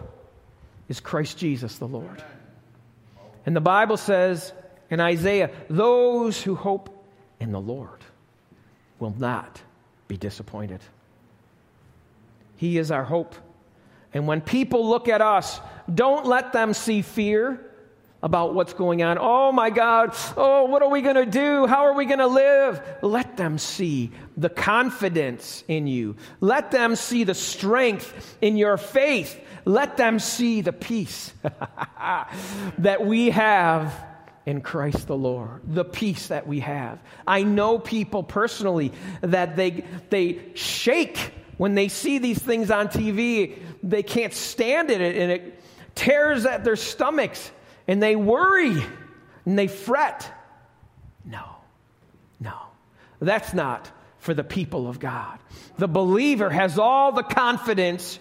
is 0.88 1.00
Christ 1.00 1.38
Jesus 1.38 1.78
the 1.78 1.88
Lord. 1.88 2.22
And 3.46 3.54
the 3.54 3.60
Bible 3.60 3.96
says 3.96 4.52
in 4.90 5.00
Isaiah, 5.00 5.50
those 5.68 6.42
who 6.42 6.54
hope 6.54 7.04
in 7.40 7.52
the 7.52 7.60
Lord 7.60 8.00
will 8.98 9.14
not 9.18 9.60
be 10.08 10.16
disappointed. 10.16 10.80
He 12.56 12.78
is 12.78 12.90
our 12.90 13.04
hope. 13.04 13.34
And 14.12 14.26
when 14.26 14.40
people 14.40 14.88
look 14.88 15.08
at 15.08 15.20
us, 15.20 15.60
don't 15.92 16.26
let 16.26 16.52
them 16.52 16.72
see 16.72 17.02
fear 17.02 17.60
about 18.24 18.54
what's 18.54 18.72
going 18.72 19.02
on. 19.02 19.18
Oh 19.20 19.52
my 19.52 19.68
God, 19.68 20.16
oh, 20.34 20.64
what 20.64 20.82
are 20.82 20.88
we 20.88 21.02
going 21.02 21.16
to 21.16 21.26
do? 21.26 21.66
How 21.66 21.84
are 21.84 21.92
we 21.92 22.06
going 22.06 22.20
to 22.20 22.26
live? 22.26 22.80
Let 23.02 23.36
them 23.36 23.58
see 23.58 24.12
the 24.34 24.48
confidence 24.48 25.62
in 25.68 25.86
you. 25.86 26.16
Let 26.40 26.70
them 26.70 26.96
see 26.96 27.24
the 27.24 27.34
strength 27.34 28.38
in 28.40 28.56
your 28.56 28.78
faith. 28.78 29.38
Let 29.66 29.98
them 29.98 30.18
see 30.18 30.62
the 30.62 30.72
peace 30.72 31.34
that 32.78 33.04
we 33.04 33.28
have 33.28 33.94
in 34.46 34.62
Christ 34.62 35.06
the 35.06 35.16
Lord, 35.16 35.60
the 35.66 35.84
peace 35.84 36.28
that 36.28 36.46
we 36.46 36.60
have. 36.60 37.00
I 37.26 37.42
know 37.42 37.78
people 37.78 38.22
personally 38.22 38.92
that 39.20 39.54
they, 39.54 39.84
they 40.08 40.40
shake 40.54 41.18
when 41.58 41.74
they 41.74 41.88
see 41.88 42.18
these 42.18 42.38
things 42.38 42.70
on 42.70 42.88
TV, 42.88 43.58
they 43.82 44.02
can't 44.02 44.32
stand 44.32 44.90
it 44.90 45.02
and 45.02 45.30
it 45.30 45.60
tears 45.94 46.46
at 46.46 46.64
their 46.64 46.76
stomachs 46.76 47.50
and 47.86 48.02
they 48.02 48.16
worry 48.16 48.82
and 49.44 49.58
they 49.58 49.68
fret. 49.68 50.30
No, 51.24 51.44
no, 52.40 52.56
that's 53.20 53.54
not 53.54 53.90
for 54.18 54.34
the 54.34 54.44
people 54.44 54.88
of 54.88 54.98
God. 54.98 55.38
The 55.76 55.88
believer 55.88 56.50
has 56.50 56.78
all 56.78 57.12
the 57.12 57.22
confidence 57.22 58.18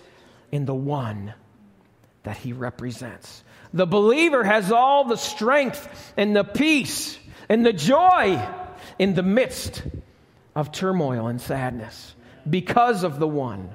in 0.51 0.65
the 0.65 0.75
one 0.75 1.33
that 2.23 2.37
he 2.37 2.53
represents. 2.53 3.43
The 3.73 3.87
believer 3.87 4.43
has 4.43 4.71
all 4.71 5.05
the 5.05 5.17
strength 5.17 6.13
and 6.15 6.35
the 6.35 6.43
peace 6.43 7.17
and 7.49 7.65
the 7.65 7.73
joy 7.73 8.41
in 8.99 9.13
the 9.13 9.23
midst 9.23 9.81
of 10.55 10.71
turmoil 10.71 11.27
and 11.27 11.41
sadness 11.41 12.15
because 12.49 13.03
of 13.03 13.19
the 13.19 13.27
one, 13.27 13.69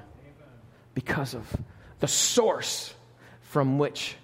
because 0.93 1.33
of 1.33 1.53
the 1.99 2.07
source 2.07 2.93
from 3.41 3.77
which 3.77 4.15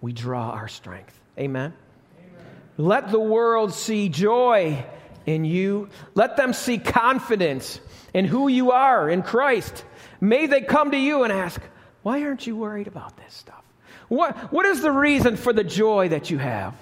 we 0.00 0.12
draw 0.12 0.50
our 0.50 0.68
strength. 0.68 1.18
Amen? 1.38 1.72
Amen. 2.18 2.46
Let 2.76 3.10
the 3.10 3.20
world 3.20 3.72
see 3.72 4.08
joy 4.08 4.84
in 5.26 5.44
you. 5.44 5.88
Let 6.14 6.36
them 6.36 6.52
see 6.52 6.78
confidence 6.78 7.80
in 8.14 8.24
who 8.24 8.48
you 8.48 8.72
are 8.72 9.08
in 9.08 9.22
Christ. 9.22 9.84
May 10.20 10.46
they 10.46 10.62
come 10.62 10.90
to 10.90 10.98
you 10.98 11.24
and 11.24 11.32
ask, 11.32 11.60
Why 12.02 12.22
aren't 12.22 12.46
you 12.46 12.56
worried 12.56 12.86
about 12.86 13.16
this 13.16 13.34
stuff? 13.34 13.62
What, 14.08 14.52
what 14.52 14.66
is 14.66 14.82
the 14.82 14.90
reason 14.90 15.36
for 15.36 15.52
the 15.52 15.64
joy 15.64 16.08
that 16.08 16.30
you 16.30 16.38
have? 16.38 16.74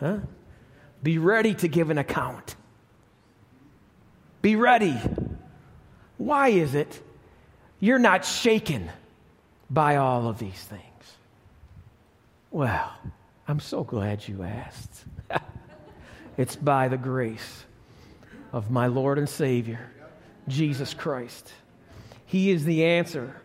Huh? 0.00 0.18
Be 1.02 1.18
ready 1.18 1.54
to 1.54 1.68
give 1.68 1.90
an 1.90 1.98
account. 1.98 2.56
Be 4.40 4.56
ready 4.56 4.96
why 6.18 6.48
is 6.48 6.74
it 6.74 7.00
you're 7.80 8.00
not 8.00 8.24
shaken 8.24 8.90
by 9.70 9.96
all 9.96 10.28
of 10.28 10.38
these 10.38 10.60
things? 10.60 10.82
Well, 12.50 12.92
I'm 13.46 13.60
so 13.60 13.84
glad 13.84 14.26
you 14.26 14.42
asked. 14.42 15.04
it's 16.36 16.56
by 16.56 16.88
the 16.88 16.96
grace 16.96 17.64
of 18.52 18.70
my 18.70 18.86
Lord 18.86 19.18
and 19.18 19.28
Savior, 19.28 19.90
Jesus 20.48 20.94
Christ. 20.94 21.52
He 22.24 22.50
is 22.50 22.64
the 22.64 22.84
answer 22.84 23.36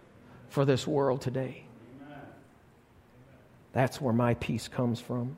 for 0.49 0.63
this 0.63 0.87
world 0.87 1.21
today. 1.21 1.63
That's 3.73 3.99
where 3.99 4.13
my 4.13 4.35
peace 4.35 4.67
comes 4.67 5.01
from. 5.01 5.35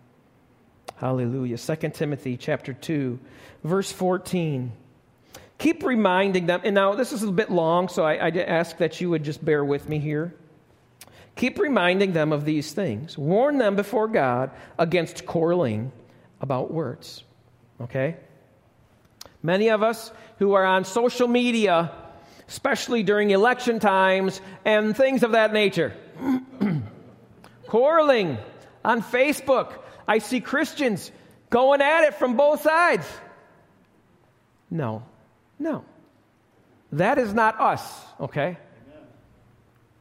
Hallelujah. 0.97 1.57
2 1.57 1.75
Timothy 1.89 2.37
chapter 2.37 2.73
2, 2.73 3.19
verse 3.63 3.91
14. 3.91 4.71
Keep 5.57 5.83
reminding 5.83 6.45
them, 6.45 6.61
and 6.63 6.75
now 6.75 6.93
this 6.93 7.13
is 7.13 7.23
a 7.23 7.31
bit 7.31 7.49
long, 7.49 7.87
so 7.87 8.03
I, 8.03 8.27
I 8.27 8.29
ask 8.29 8.77
that 8.77 9.01
you 9.01 9.09
would 9.09 9.23
just 9.23 9.43
bear 9.43 9.63
with 9.63 9.89
me 9.89 9.99
here. 9.99 10.35
Keep 11.35 11.59
reminding 11.59 12.13
them 12.13 12.31
of 12.31 12.45
these 12.45 12.71
things. 12.71 13.17
Warn 13.17 13.57
them 13.57 13.75
before 13.75 14.07
God 14.07 14.51
against 14.79 15.25
quarreling 15.25 15.91
about 16.39 16.71
words. 16.71 17.23
Okay? 17.81 18.15
Many 19.43 19.69
of 19.69 19.83
us 19.83 20.11
who 20.39 20.53
are 20.53 20.65
on 20.65 20.85
social 20.85 21.27
media, 21.27 21.91
especially 22.47 23.03
during 23.03 23.31
election 23.31 23.79
times 23.79 24.39
and 24.63 24.95
things 24.95 25.23
of 25.23 25.33
that 25.33 25.51
nature, 25.51 25.93
quarreling 27.67 28.37
on 28.83 29.01
Facebook. 29.01 29.73
I 30.07 30.19
see 30.19 30.39
Christians 30.39 31.11
going 31.49 31.81
at 31.81 32.05
it 32.05 32.15
from 32.15 32.37
both 32.37 32.61
sides. 32.61 33.07
No, 34.71 35.03
no. 35.59 35.83
That 36.93 37.17
is 37.17 37.33
not 37.33 37.59
us, 37.59 37.83
okay? 38.21 38.57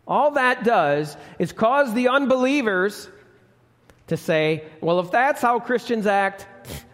All 0.07 0.33
that 0.33 0.65
does 0.65 1.17
is 1.39 1.53
cause 1.53 1.95
the 1.95 2.09
unbelievers 2.09 3.09
to 4.09 4.17
say, 4.17 4.65
well, 4.81 5.01
if 5.01 5.11
that's 5.11 5.41
how 5.41 5.61
Christians 5.61 6.07
act, 6.07 6.47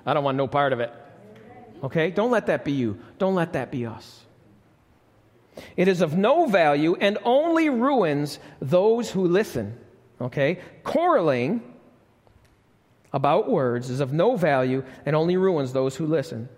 I 0.06 0.14
don't 0.14 0.24
want 0.24 0.36
no 0.36 0.46
part 0.46 0.72
of 0.72 0.80
it. 0.80 0.92
Okay? 1.82 2.10
Don't 2.10 2.30
let 2.30 2.46
that 2.46 2.64
be 2.64 2.72
you. 2.72 2.98
Don't 3.18 3.34
let 3.34 3.54
that 3.54 3.70
be 3.70 3.86
us. 3.86 4.24
It 5.76 5.88
is 5.88 6.00
of 6.00 6.16
no 6.16 6.46
value 6.46 6.94
and 6.94 7.18
only 7.24 7.68
ruins 7.68 8.38
those 8.60 9.10
who 9.10 9.26
listen. 9.26 9.76
Okay? 10.20 10.60
Quarreling 10.84 11.62
about 13.12 13.48
words 13.48 13.90
is 13.90 14.00
of 14.00 14.12
no 14.12 14.36
value 14.36 14.84
and 15.04 15.16
only 15.16 15.36
ruins 15.36 15.72
those 15.72 15.96
who 15.96 16.06
listen. 16.06 16.48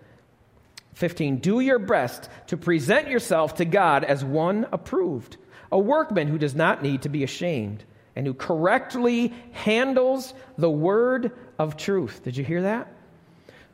15. 0.93 1.37
Do 1.37 1.59
your 1.59 1.79
best 1.79 2.29
to 2.47 2.57
present 2.57 3.07
yourself 3.07 3.55
to 3.55 3.65
God 3.65 4.03
as 4.03 4.23
one 4.23 4.67
approved, 4.71 5.37
a 5.73 5.79
workman 5.79 6.27
who 6.27 6.37
does 6.37 6.53
not 6.53 6.83
need 6.83 7.01
to 7.01 7.09
be 7.09 7.23
ashamed 7.23 7.83
and 8.15 8.27
who 8.27 8.33
correctly 8.35 9.33
handles 9.53 10.35
the 10.55 10.69
word 10.69 11.31
of 11.57 11.75
truth. 11.77 12.21
Did 12.23 12.37
you 12.37 12.43
hear 12.43 12.61
that? 12.61 12.93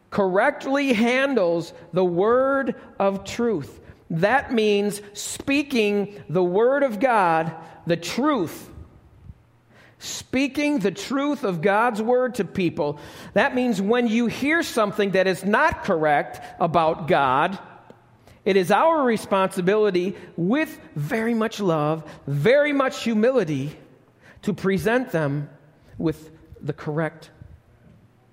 Correctly 0.09 0.93
handles 0.93 1.73
the 1.91 2.05
word 2.05 2.75
of 2.97 3.25
truth. 3.25 3.81
That 4.11 4.53
means 4.53 5.01
speaking 5.11 6.23
the 6.29 6.43
word 6.43 6.83
of 6.83 7.01
God, 7.01 7.53
the 7.85 7.97
truth. 7.97 8.69
Speaking 9.97 10.79
the 10.79 10.91
truth 10.91 11.43
of 11.43 11.61
God's 11.61 12.01
word 12.01 12.35
to 12.35 12.45
people. 12.45 12.97
That 13.33 13.53
means 13.53 13.81
when 13.81 14.07
you 14.07 14.27
hear 14.27 14.63
something 14.63 15.11
that 15.11 15.27
is 15.27 15.43
not 15.43 15.83
correct 15.83 16.39
about 16.61 17.09
God, 17.09 17.59
it 18.45 18.55
is 18.55 18.71
our 18.71 19.03
responsibility 19.03 20.15
with 20.37 20.79
very 20.95 21.33
much 21.33 21.59
love, 21.59 22.09
very 22.25 22.73
much 22.73 23.03
humility 23.03 23.75
to 24.43 24.53
present 24.53 25.11
them 25.11 25.49
with 25.97 26.31
the 26.61 26.73
correct 26.73 27.29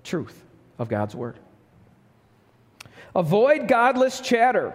truth 0.03 0.43
of 0.79 0.87
God's 0.87 1.15
Word. 1.15 1.37
Avoid 3.15 3.67
godless 3.67 4.21
chatter 4.21 4.73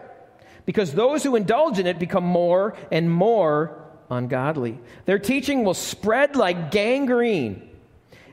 because 0.66 0.92
those 0.92 1.22
who 1.22 1.36
indulge 1.36 1.78
in 1.78 1.86
it 1.86 1.98
become 1.98 2.24
more 2.24 2.74
and 2.90 3.10
more 3.10 3.82
ungodly. 4.10 4.78
Their 5.06 5.18
teaching 5.18 5.64
will 5.64 5.74
spread 5.74 6.36
like 6.36 6.70
gangrene. 6.70 7.68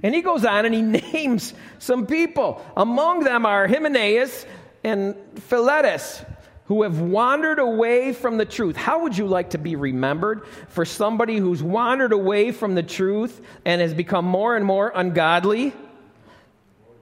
And 0.04 0.14
he 0.16 0.22
goes 0.22 0.46
on 0.46 0.66
and 0.66 0.74
he 0.74 0.82
names 1.14 1.54
some 1.80 2.06
people. 2.06 2.66
Among 2.76 3.24
them 3.24 3.46
are 3.46 3.68
Hymenaeus 3.68 4.46
and 4.84 5.16
Philetus 5.36 6.24
who 6.70 6.84
have 6.84 7.02
wandered 7.02 7.58
away 7.58 8.14
from 8.14 8.38
the 8.38 8.46
truth. 8.46 8.76
How 8.76 9.02
would 9.02 9.18
you 9.18 9.26
like 9.26 9.50
to 9.50 9.58
be 9.58 9.76
remembered 9.76 10.46
for 10.68 10.86
somebody 10.86 11.38
who's 11.38 11.64
wandered 11.64 12.14
away 12.14 12.52
from 12.52 12.76
the 12.76 12.84
truth 12.84 13.42
and 13.66 13.82
has 13.82 13.92
become 13.92 14.24
more 14.24 14.56
and 14.56 14.64
more 14.64 14.92
ungodly? 14.94 15.74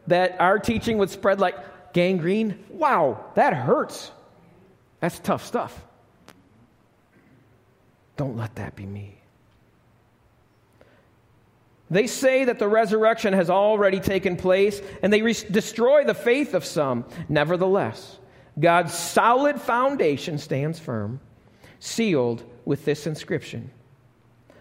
That 0.07 0.39
our 0.39 0.57
teaching 0.57 0.99
would 0.99 1.09
spread 1.09 1.41
like 1.41 1.57
gangrene? 1.91 2.63
Wow, 2.69 3.25
that 3.35 3.53
hurts. 3.53 4.09
That's 5.01 5.19
tough 5.19 5.45
stuff. 5.45 5.77
Don't 8.15 8.37
let 8.37 8.55
that 8.55 8.73
be 8.77 8.85
me. 8.85 9.17
They 11.91 12.07
say 12.07 12.45
that 12.45 12.57
the 12.57 12.69
resurrection 12.69 13.33
has 13.33 13.49
already 13.49 13.99
taken 13.99 14.37
place 14.37 14.81
and 15.03 15.11
they 15.11 15.21
re- 15.21 15.33
destroy 15.51 16.05
the 16.05 16.13
faith 16.13 16.53
of 16.53 16.63
some. 16.63 17.03
Nevertheless, 17.27 18.17
God's 18.59 18.93
solid 18.93 19.61
foundation 19.61 20.37
stands 20.37 20.79
firm, 20.79 21.19
sealed 21.79 22.43
with 22.65 22.85
this 22.85 23.07
inscription 23.07 23.71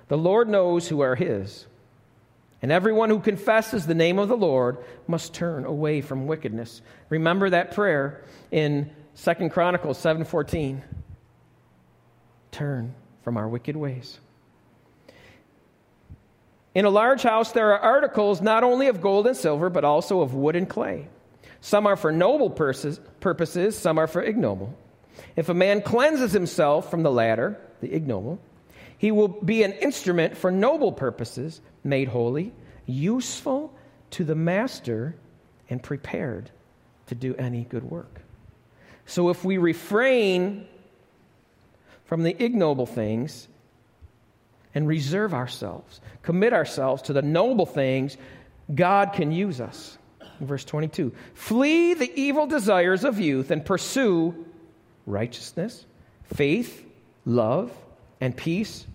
The 0.09 0.19
Lord 0.19 0.49
knows 0.49 0.89
who 0.89 1.01
are 1.01 1.15
his. 1.15 1.67
And 2.63 2.73
everyone 2.73 3.11
who 3.11 3.21
confesses 3.21 3.87
the 3.87 3.95
name 3.95 4.19
of 4.19 4.29
the 4.29 4.37
Lord 4.37 4.79
must 5.07 5.35
turn 5.35 5.65
away 5.65 6.01
from 6.01 6.27
wickedness. 6.27 6.81
Remember 7.11 7.51
that 7.51 7.75
prayer 7.75 8.25
in 8.51 8.91
Second 9.15 9.51
Chronicles 9.51 9.99
7:14. 9.99 10.83
Turn 12.51 12.95
from 13.23 13.37
our 13.37 13.49
wicked 13.49 13.77
ways. 13.77 14.21
In 16.75 16.85
a 16.85 16.91
large 16.91 17.23
house 17.23 17.53
there 17.53 17.73
are 17.73 17.79
articles 17.79 18.41
not 18.41 18.65
only 18.65 18.89
of 18.89 19.01
gold 19.01 19.27
and 19.27 19.37
silver 19.37 19.71
but 19.71 19.85
also 19.85 20.21
of 20.21 20.35
wood 20.35 20.57
and 20.57 20.69
clay. 20.69 21.09
Some 21.67 21.89
are 21.89 21.97
for 21.97 22.13
noble 22.13 22.49
purposes, 22.49 23.77
some 23.77 23.99
are 23.99 24.07
for 24.07 24.23
ignoble. 24.23 24.73
If 25.35 25.49
a 25.49 25.55
man 25.55 25.83
cleanses 25.83 26.31
himself 26.31 26.93
from 26.93 27.03
the 27.03 27.11
latter, 27.11 27.59
the 27.81 27.93
ignoble, 27.93 28.39
he 28.99 29.11
will 29.11 29.27
be 29.27 29.65
an 29.65 29.73
instrument 29.73 30.37
for 30.37 30.53
noble 30.53 30.93
purposes, 30.93 31.61
made 31.83 32.07
holy, 32.07 32.53
useful 32.87 33.75
to 34.13 34.23
the 34.23 34.37
master, 34.37 35.17
and 35.69 35.83
prepared 35.83 36.53
to 37.09 37.17
do 37.17 37.35
any 37.35 37.65
good 37.65 37.83
work. 37.83 38.21
So 39.07 39.31
if 39.31 39.45
we 39.45 39.59
refrain 39.59 40.69
from 42.05 42.23
the 42.23 42.41
ignoble 42.45 42.87
things 42.87 43.49
and 44.73 44.87
reserve 44.87 45.35
ourselves, 45.35 46.01
commit 46.23 46.53
ourselves 46.53 47.03
to 47.03 47.13
the 47.13 47.23
noble 47.23 47.67
things, 47.67 48.17
God 48.73 49.15
can 49.15 49.33
use 49.33 49.61
us. 49.61 49.99
Verse 50.41 50.65
22 50.65 51.13
Flee 51.35 51.95
the 51.95 52.13
evil 52.21 52.47
desires 52.47 53.05
of 53.05 53.19
youth 53.19 53.51
and 53.51 53.65
pursue 53.65 54.47
righteousness, 55.07 55.85
faith, 56.25 56.85
love, 57.25 57.73
and 58.21 58.37
peace, 58.37 58.87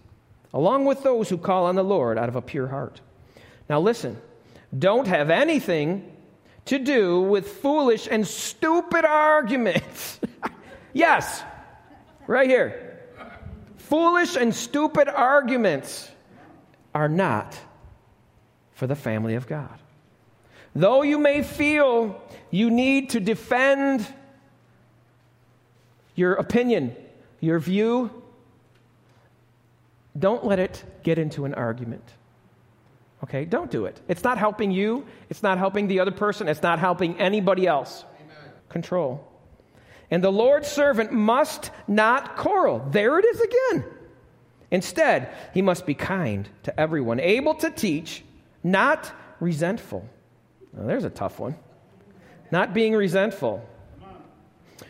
along 0.53 0.85
with 0.85 1.03
those 1.03 1.29
who 1.29 1.37
call 1.37 1.65
on 1.65 1.75
the 1.75 1.83
Lord 1.83 2.17
out 2.17 2.29
of 2.29 2.35
a 2.35 2.41
pure 2.41 2.67
heart. 2.67 3.01
Now, 3.69 3.79
listen, 3.79 4.19
don't 4.77 5.07
have 5.07 5.29
anything 5.29 6.15
to 6.65 6.79
do 6.79 7.21
with 7.21 7.47
foolish 7.47 8.07
and 8.09 8.27
stupid 8.27 9.05
arguments. 9.05 10.19
yes, 10.93 11.43
right 12.27 12.49
here. 12.49 12.99
Foolish 13.77 14.35
and 14.35 14.53
stupid 14.53 15.07
arguments 15.07 16.09
are 16.93 17.09
not 17.09 17.57
for 18.73 18.87
the 18.87 18.95
family 18.95 19.35
of 19.35 19.47
God. 19.47 19.80
Though 20.75 21.01
you 21.01 21.19
may 21.19 21.43
feel 21.43 22.21
you 22.49 22.69
need 22.69 23.11
to 23.11 23.19
defend 23.19 24.05
your 26.15 26.33
opinion, 26.33 26.95
your 27.39 27.59
view, 27.59 28.09
don't 30.17 30.45
let 30.45 30.59
it 30.59 30.83
get 31.03 31.17
into 31.17 31.45
an 31.45 31.53
argument. 31.53 32.03
Okay? 33.23 33.45
Don't 33.45 33.69
do 33.69 33.85
it. 33.85 33.99
It's 34.07 34.23
not 34.23 34.37
helping 34.37 34.71
you, 34.71 35.05
it's 35.29 35.43
not 35.43 35.57
helping 35.57 35.87
the 35.87 35.99
other 35.99 36.11
person, 36.11 36.47
it's 36.47 36.61
not 36.61 36.79
helping 36.79 37.19
anybody 37.19 37.67
else. 37.67 38.05
Amen. 38.21 38.51
Control. 38.69 39.27
And 40.09 40.23
the 40.23 40.31
Lord's 40.31 40.67
servant 40.67 41.11
must 41.11 41.71
not 41.87 42.35
quarrel. 42.35 42.85
There 42.91 43.19
it 43.19 43.25
is 43.25 43.41
again. 43.41 43.85
Instead, 44.71 45.33
he 45.53 45.61
must 45.61 45.85
be 45.85 45.93
kind 45.93 46.47
to 46.63 46.79
everyone, 46.79 47.19
able 47.19 47.55
to 47.55 47.69
teach, 47.69 48.23
not 48.63 49.11
resentful 49.39 50.07
now, 50.73 50.85
there's 50.85 51.03
a 51.03 51.09
tough 51.09 51.39
one. 51.39 51.55
Not 52.51 52.73
being 52.73 52.93
resentful. 52.93 53.67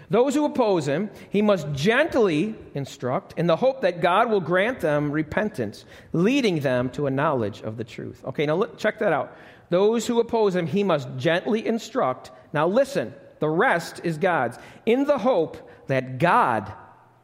Those 0.09 0.35
who 0.35 0.45
oppose 0.45 0.87
him, 0.87 1.09
he 1.29 1.41
must 1.41 1.71
gently 1.73 2.55
instruct 2.73 3.33
in 3.37 3.47
the 3.47 3.55
hope 3.55 3.81
that 3.81 4.01
God 4.01 4.29
will 4.29 4.41
grant 4.41 4.81
them 4.81 5.11
repentance, 5.11 5.85
leading 6.11 6.59
them 6.59 6.89
to 6.91 7.07
a 7.07 7.11
knowledge 7.11 7.61
of 7.61 7.77
the 7.77 7.83
truth. 7.83 8.21
Okay, 8.25 8.45
now 8.45 8.55
look, 8.55 8.77
check 8.77 8.99
that 8.99 9.13
out. 9.13 9.35
Those 9.69 10.05
who 10.05 10.19
oppose 10.19 10.53
him, 10.53 10.67
he 10.67 10.83
must 10.83 11.07
gently 11.17 11.65
instruct. 11.65 12.31
Now 12.51 12.67
listen, 12.67 13.13
the 13.39 13.49
rest 13.49 14.01
is 14.03 14.17
God's, 14.17 14.57
in 14.85 15.05
the 15.05 15.17
hope 15.17 15.69
that 15.87 16.19
God 16.19 16.71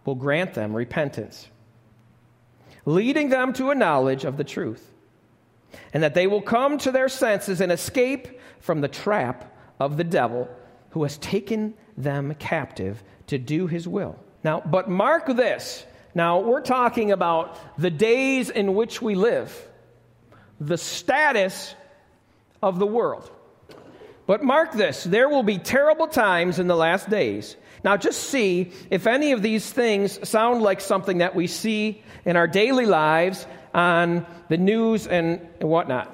will 0.05 0.15
grant 0.15 0.53
them 0.53 0.73
repentance, 0.73 1.49
leading 2.85 3.27
them 3.27 3.51
to 3.53 3.69
a 3.69 3.75
knowledge 3.75 4.23
of 4.23 4.37
the 4.37 4.45
truth, 4.45 4.93
and 5.93 6.01
that 6.03 6.13
they 6.13 6.25
will 6.25 6.41
come 6.41 6.77
to 6.77 6.91
their 6.91 7.09
senses 7.09 7.59
and 7.59 7.71
escape 7.71 8.36
from 8.59 8.81
the 8.81 8.87
trap 8.87 9.53
of 9.79 9.97
the 9.97 10.03
devil 10.03 10.49
who 10.91 11.03
has 11.03 11.17
taken 11.17 11.73
them 11.97 12.33
captive 12.35 13.03
to 13.27 13.37
do 13.37 13.67
his 13.67 13.87
will. 13.87 14.17
Now, 14.43 14.61
but 14.61 14.89
mark 14.89 15.27
this. 15.27 15.85
Now, 16.15 16.39
we're 16.39 16.61
talking 16.61 17.11
about 17.11 17.57
the 17.77 17.89
days 17.91 18.49
in 18.49 18.73
which 18.73 19.01
we 19.01 19.15
live, 19.15 19.55
the 20.59 20.77
status 20.77 21.75
of 22.61 22.79
the 22.79 22.87
world. 22.87 23.29
But 24.25 24.43
mark 24.43 24.73
this 24.73 25.03
there 25.03 25.29
will 25.29 25.43
be 25.43 25.57
terrible 25.57 26.07
times 26.07 26.59
in 26.59 26.67
the 26.67 26.75
last 26.75 27.09
days. 27.09 27.55
Now, 27.83 27.95
just 27.95 28.23
see 28.23 28.71
if 28.89 29.07
any 29.07 29.31
of 29.31 29.41
these 29.41 29.71
things 29.71 30.27
sound 30.27 30.61
like 30.61 30.81
something 30.81 31.19
that 31.19 31.35
we 31.35 31.47
see 31.47 32.03
in 32.25 32.35
our 32.35 32.47
daily 32.47 32.85
lives 32.85 33.45
on 33.73 34.25
the 34.49 34.57
news 34.57 35.07
and 35.07 35.39
whatnot. 35.61 36.13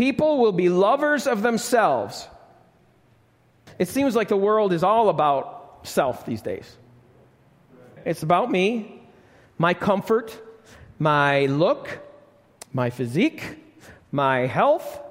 People 0.00 0.38
will 0.38 0.52
be 0.52 0.70
lovers 0.70 1.26
of 1.26 1.42
themselves. 1.42 2.26
It 3.78 3.86
seems 3.86 4.16
like 4.16 4.28
the 4.28 4.36
world 4.36 4.72
is 4.72 4.82
all 4.82 5.10
about 5.10 5.80
self 5.82 6.24
these 6.24 6.40
days. 6.40 6.64
It's 8.06 8.22
about 8.22 8.50
me, 8.50 9.02
my 9.58 9.74
comfort, 9.74 10.40
my 10.98 11.44
look, 11.44 12.00
my 12.72 12.88
physique, 12.88 13.44
my 14.10 14.46
health, 14.46 15.02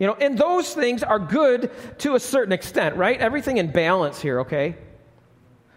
you 0.00 0.08
know, 0.08 0.14
and 0.14 0.36
those 0.36 0.74
things 0.74 1.04
are 1.04 1.20
good 1.20 1.70
to 1.98 2.16
a 2.16 2.20
certain 2.20 2.52
extent, 2.52 2.96
right? 2.96 3.20
Everything 3.20 3.58
in 3.58 3.70
balance 3.70 4.20
here, 4.20 4.40
okay? 4.40 4.74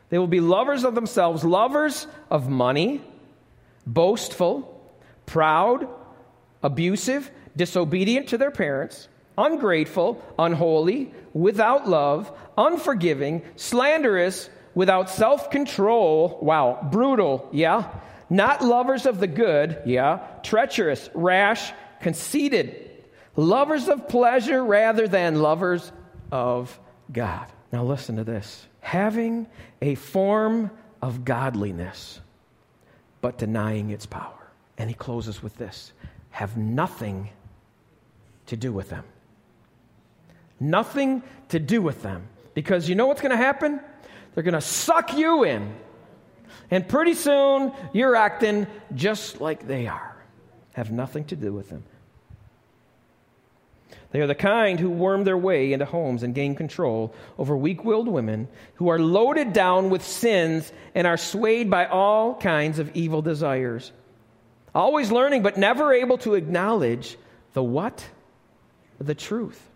They 0.09 0.17
will 0.17 0.25
be 0.25 0.39
lovers 0.39 0.83
of 0.83 0.95
themselves, 0.95 1.43
lovers 1.43 2.07
of 2.31 2.49
money, 2.49 3.03
boastful, 3.85 4.83
proud, 5.27 5.87
abusive, 6.63 7.29
disobedient 7.57 8.29
to 8.29 8.37
their 8.37 8.51
parents, 8.51 9.09
ungrateful, 9.37 10.23
unholy, 10.39 11.11
without 11.33 11.89
love, 11.89 12.31
unforgiving, 12.57 13.41
slanderous, 13.57 14.49
without 14.73 15.09
self 15.09 15.51
control. 15.51 16.39
Wow, 16.41 16.87
brutal, 16.89 17.49
yeah. 17.51 17.91
Not 18.29 18.61
lovers 18.63 19.05
of 19.05 19.19
the 19.19 19.27
good, 19.27 19.81
yeah. 19.85 20.19
Treacherous, 20.43 21.09
rash, 21.13 21.71
conceited 22.01 22.87
lovers 23.37 23.87
of 23.87 24.09
pleasure 24.09 24.63
rather 24.63 25.07
than 25.07 25.41
lovers 25.41 25.91
of 26.31 26.77
God. 27.11 27.45
Now, 27.71 27.83
listen 27.83 28.17
to 28.17 28.23
this 28.23 28.67
having 28.81 29.47
a 29.81 29.95
form 29.95 30.71
of 31.01 31.25
godliness, 31.25 32.19
but 33.21 33.37
denying 33.37 33.89
its 33.91 34.05
power. 34.05 34.33
And 34.77 34.89
he 34.89 34.93
closes 34.95 35.41
with 35.41 35.57
this 35.57 35.93
have 36.31 36.57
nothing 36.57 37.29
to 38.47 38.57
do 38.57 38.71
with 38.73 38.89
them. 38.89 39.03
Nothing 40.59 41.23
to 41.49 41.59
do 41.59 41.81
with 41.81 42.01
them. 42.01 42.27
Because 42.53 42.89
you 42.89 42.95
know 42.95 43.05
what's 43.05 43.21
going 43.21 43.31
to 43.31 43.37
happen? 43.37 43.79
They're 44.33 44.43
going 44.43 44.53
to 44.53 44.61
suck 44.61 45.17
you 45.17 45.43
in. 45.43 45.73
And 46.71 46.87
pretty 46.87 47.13
soon, 47.13 47.71
you're 47.93 48.15
acting 48.15 48.67
just 48.93 49.39
like 49.39 49.67
they 49.67 49.87
are. 49.87 50.15
Have 50.73 50.91
nothing 50.91 51.25
to 51.25 51.35
do 51.35 51.53
with 51.53 51.69
them. 51.69 51.83
They 54.11 54.21
are 54.21 54.27
the 54.27 54.35
kind 54.35 54.79
who 54.79 54.89
worm 54.89 55.23
their 55.23 55.37
way 55.37 55.73
into 55.73 55.85
homes 55.85 56.23
and 56.23 56.33
gain 56.33 56.55
control 56.55 57.13
over 57.37 57.57
weak 57.57 57.83
willed 57.83 58.07
women 58.07 58.47
who 58.75 58.87
are 58.89 58.99
loaded 58.99 59.53
down 59.53 59.89
with 59.89 60.03
sins 60.03 60.71
and 60.95 61.05
are 61.05 61.17
swayed 61.17 61.69
by 61.69 61.85
all 61.85 62.35
kinds 62.35 62.79
of 62.79 62.95
evil 62.95 63.21
desires. 63.21 63.91
Always 64.73 65.11
learning, 65.11 65.43
but 65.43 65.57
never 65.57 65.93
able 65.93 66.17
to 66.19 66.35
acknowledge 66.35 67.17
the 67.53 67.63
what? 67.63 68.07
The 68.99 69.15
truth. 69.15 69.69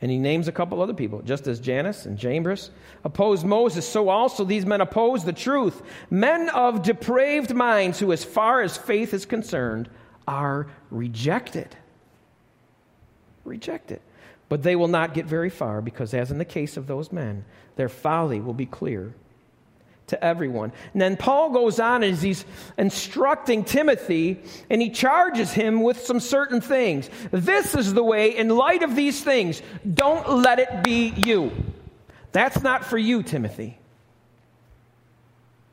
And 0.00 0.10
he 0.10 0.18
names 0.18 0.46
a 0.46 0.52
couple 0.52 0.82
other 0.82 0.92
people, 0.92 1.22
just 1.22 1.46
as 1.46 1.58
Jannes 1.58 2.04
and 2.04 2.18
Jambres 2.18 2.70
opposed 3.02 3.46
Moses, 3.46 3.88
so 3.88 4.10
also 4.10 4.44
these 4.44 4.66
men 4.66 4.82
oppose 4.82 5.24
the 5.24 5.32
truth. 5.32 5.82
Men 6.10 6.50
of 6.50 6.82
depraved 6.82 7.54
minds 7.54 7.98
who, 7.98 8.12
as 8.12 8.22
far 8.22 8.60
as 8.60 8.76
faith 8.76 9.14
is 9.14 9.24
concerned, 9.24 9.88
are 10.28 10.66
rejected 10.90 11.74
Rejected. 13.46 14.00
But 14.48 14.62
they 14.62 14.76
will 14.76 14.88
not 14.88 15.14
get 15.14 15.24
very 15.26 15.50
far 15.50 15.80
because, 15.80 16.12
as 16.12 16.30
in 16.30 16.38
the 16.38 16.44
case 16.44 16.76
of 16.76 16.86
those 16.86 17.12
men, 17.12 17.44
their 17.76 17.88
folly 17.88 18.40
will 18.40 18.54
be 18.54 18.66
clear 18.66 19.14
to 20.08 20.24
everyone. 20.24 20.72
And 20.92 21.02
then 21.02 21.16
Paul 21.16 21.50
goes 21.50 21.80
on 21.80 22.02
as 22.02 22.22
he's 22.22 22.44
instructing 22.78 23.64
Timothy, 23.64 24.40
and 24.70 24.80
he 24.80 24.90
charges 24.90 25.52
him 25.52 25.82
with 25.82 26.00
some 26.04 26.20
certain 26.20 26.60
things. 26.60 27.10
This 27.30 27.74
is 27.74 27.92
the 27.92 28.04
way, 28.04 28.36
in 28.36 28.48
light 28.48 28.82
of 28.82 28.94
these 28.94 29.22
things, 29.22 29.62
don't 29.94 30.28
let 30.28 30.58
it 30.58 30.82
be 30.82 31.08
you. 31.08 31.52
That's 32.32 32.62
not 32.62 32.84
for 32.84 32.98
you, 32.98 33.22
Timothy. 33.22 33.78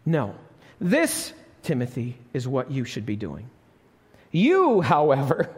No. 0.06 0.36
This, 0.80 1.34
Timothy, 1.62 2.18
is 2.34 2.48
what 2.48 2.72
you 2.72 2.86
should 2.86 3.06
be 3.06 3.16
doing. 3.16 3.50
You, 4.32 4.82
however, 4.82 5.50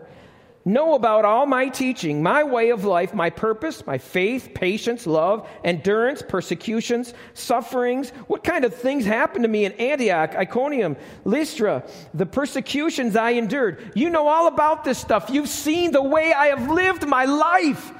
Know 0.67 0.95
about 0.95 1.25
all 1.25 1.45
my 1.45 1.69
teaching, 1.69 2.23
my 2.23 2.43
way 2.43 2.71
of 2.71 2.85
life, 2.85 3.13
my 3.13 3.29
purpose, 3.29 3.85
my 3.85 3.99
faith, 3.99 4.49
patience, 4.55 5.05
love, 5.05 5.47
endurance, 5.63 6.23
persecutions, 6.27 7.13
sufferings. 7.35 8.09
What 8.25 8.43
kind 8.43 8.65
of 8.65 8.73
things 8.73 9.05
happened 9.05 9.43
to 9.43 9.47
me 9.47 9.65
in 9.65 9.73
Antioch, 9.73 10.33
Iconium, 10.33 10.97
Lystra, 11.23 11.83
the 12.15 12.25
persecutions 12.25 13.15
I 13.15 13.31
endured. 13.31 13.91
You 13.93 14.09
know 14.09 14.27
all 14.27 14.47
about 14.47 14.83
this 14.83 14.97
stuff. 14.97 15.29
You've 15.29 15.49
seen 15.49 15.91
the 15.91 16.01
way 16.01 16.33
I 16.33 16.47
have 16.47 16.71
lived 16.71 17.05
my 17.07 17.25
life. 17.25 17.91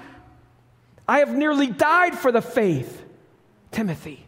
I 1.08 1.20
have 1.20 1.36
nearly 1.36 1.68
died 1.68 2.18
for 2.18 2.32
the 2.32 2.42
faith. 2.42 3.04
Timothy, 3.70 4.26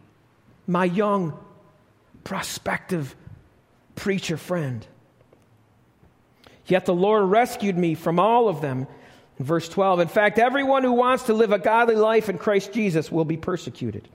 my 0.64 0.84
young, 0.84 1.36
prospective 2.22 3.16
preacher 3.96 4.36
friend. 4.36 4.86
Yet 6.68 6.84
the 6.84 6.94
Lord 6.94 7.24
rescued 7.30 7.76
me 7.76 7.94
from 7.94 8.20
all 8.20 8.48
of 8.48 8.60
them. 8.60 8.86
In 9.38 9.44
verse 9.44 9.68
12, 9.68 10.00
in 10.00 10.08
fact, 10.08 10.38
everyone 10.38 10.84
who 10.84 10.92
wants 10.92 11.24
to 11.24 11.34
live 11.34 11.52
a 11.52 11.58
godly 11.58 11.94
life 11.96 12.28
in 12.28 12.38
Christ 12.38 12.72
Jesus 12.72 13.10
will 13.10 13.24
be 13.24 13.36
persecuted. 13.36 14.08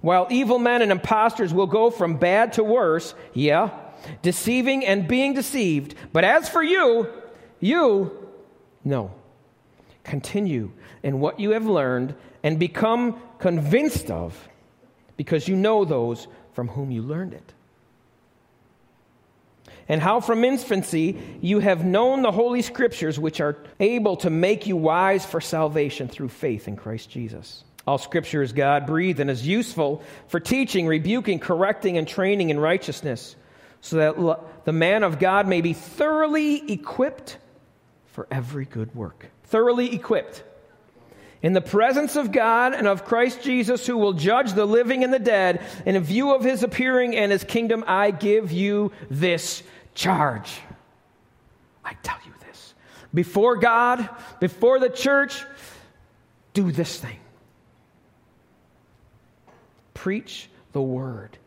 While 0.00 0.26
evil 0.30 0.58
men 0.58 0.82
and 0.82 0.90
impostors 0.90 1.52
will 1.52 1.66
go 1.66 1.90
from 1.90 2.16
bad 2.16 2.54
to 2.54 2.64
worse, 2.64 3.14
yeah, 3.34 3.70
deceiving 4.22 4.84
and 4.84 5.06
being 5.06 5.34
deceived. 5.34 5.94
But 6.12 6.24
as 6.24 6.48
for 6.48 6.62
you, 6.62 7.08
you, 7.60 8.28
no. 8.84 9.12
Continue 10.02 10.72
in 11.02 11.20
what 11.20 11.38
you 11.38 11.50
have 11.50 11.66
learned 11.66 12.14
and 12.42 12.58
become 12.58 13.20
convinced 13.38 14.10
of, 14.10 14.48
because 15.16 15.46
you 15.46 15.54
know 15.54 15.84
those 15.84 16.26
from 16.54 16.68
whom 16.68 16.90
you 16.90 17.02
learned 17.02 17.34
it 17.34 17.52
and 19.88 20.00
how 20.00 20.20
from 20.20 20.44
infancy 20.44 21.18
you 21.40 21.58
have 21.58 21.84
known 21.84 22.22
the 22.22 22.32
Holy 22.32 22.62
Scriptures, 22.62 23.18
which 23.18 23.40
are 23.40 23.56
able 23.80 24.16
to 24.18 24.30
make 24.30 24.66
you 24.66 24.76
wise 24.76 25.24
for 25.24 25.40
salvation 25.40 26.08
through 26.08 26.28
faith 26.28 26.68
in 26.68 26.76
Christ 26.76 27.10
Jesus. 27.10 27.64
All 27.86 27.98
Scripture 27.98 28.42
is 28.42 28.52
God 28.52 28.86
breathed 28.86 29.20
and 29.20 29.30
is 29.30 29.46
useful 29.46 30.02
for 30.28 30.38
teaching, 30.38 30.86
rebuking, 30.86 31.38
correcting, 31.40 31.98
and 31.98 32.06
training 32.06 32.50
in 32.50 32.60
righteousness, 32.60 33.34
so 33.80 33.96
that 33.96 34.64
the 34.64 34.72
man 34.72 35.02
of 35.02 35.18
God 35.18 35.48
may 35.48 35.60
be 35.60 35.72
thoroughly 35.72 36.72
equipped 36.72 37.38
for 38.12 38.28
every 38.30 38.64
good 38.64 38.94
work. 38.94 39.26
Thoroughly 39.44 39.94
equipped. 39.94 40.44
In 41.42 41.54
the 41.54 41.60
presence 41.60 42.14
of 42.14 42.30
God 42.30 42.72
and 42.72 42.86
of 42.86 43.04
Christ 43.04 43.42
Jesus, 43.42 43.84
who 43.84 43.98
will 43.98 44.12
judge 44.12 44.52
the 44.52 44.64
living 44.64 45.02
and 45.02 45.12
the 45.12 45.18
dead, 45.18 45.60
and 45.84 45.96
in 45.96 46.02
view 46.04 46.34
of 46.34 46.44
his 46.44 46.62
appearing 46.62 47.16
and 47.16 47.32
his 47.32 47.42
kingdom, 47.42 47.84
I 47.86 48.12
give 48.12 48.52
you 48.52 48.92
this 49.10 49.64
charge. 49.94 50.60
I 51.84 51.94
tell 52.04 52.18
you 52.24 52.32
this. 52.46 52.74
Before 53.12 53.56
God, 53.56 54.08
before 54.38 54.78
the 54.78 54.88
church, 54.88 55.44
do 56.54 56.70
this 56.70 56.98
thing 56.98 57.18
preach 60.02 60.48
the 60.72 60.82
word. 60.82 61.38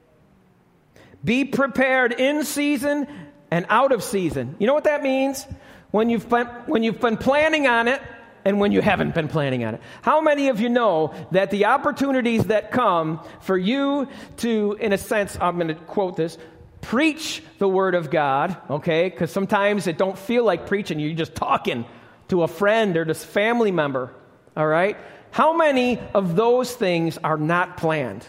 Be 1.26 1.44
prepared 1.44 2.14
in 2.14 2.46
season 2.46 3.06
and 3.52 3.66
out 3.68 3.92
of 3.92 4.02
season. 4.02 4.56
You 4.60 4.68
know 4.68 4.74
what 4.74 4.86
that 4.86 5.04
means? 5.04 5.46
When 5.92 6.10
you've 6.10 6.30
been, 6.30 6.48
when 6.66 6.82
you've 6.82 7.02
been 7.02 7.18
planning 7.18 7.68
on 7.68 7.90
it 7.90 8.02
and 8.46 8.60
when 8.60 8.72
you 8.72 8.80
haven't 8.80 9.16
been 9.16 9.28
planning 9.28 9.66
on 9.66 9.76
it. 9.76 9.82
How 10.04 10.22
many 10.22 10.50
of 10.50 10.62
you 10.62 10.70
know 10.70 11.14
that 11.32 11.50
the 11.50 11.66
opportunities 11.66 12.46
that 12.46 12.72
come 12.72 13.20
for 13.42 13.58
you 13.58 14.08
to, 14.38 14.78
in 14.80 14.94
a 14.94 14.98
sense, 15.00 15.36
I'm 15.42 15.56
going 15.56 15.70
to 15.70 15.74
quote 15.74 16.16
this, 16.16 16.38
preach 16.82 17.42
the 17.58 17.68
word 17.68 17.96
of 17.96 18.12
God, 18.12 18.56
okay? 18.70 19.10
Because 19.10 19.32
sometimes 19.32 19.88
it 19.88 19.98
don't 19.98 20.18
feel 20.18 20.46
like 20.46 20.68
preaching. 20.68 21.00
You're 21.00 21.16
just 21.16 21.34
talking 21.34 21.86
to 22.28 22.44
a 22.44 22.48
friend 22.48 22.96
or 22.96 23.04
just 23.04 23.26
family 23.26 23.72
member, 23.72 24.14
all 24.56 24.68
right? 24.68 24.96
How 25.32 25.58
many 25.58 26.00
of 26.14 26.36
those 26.36 26.72
things 26.74 27.18
are 27.18 27.38
not 27.38 27.78
planned? 27.78 28.26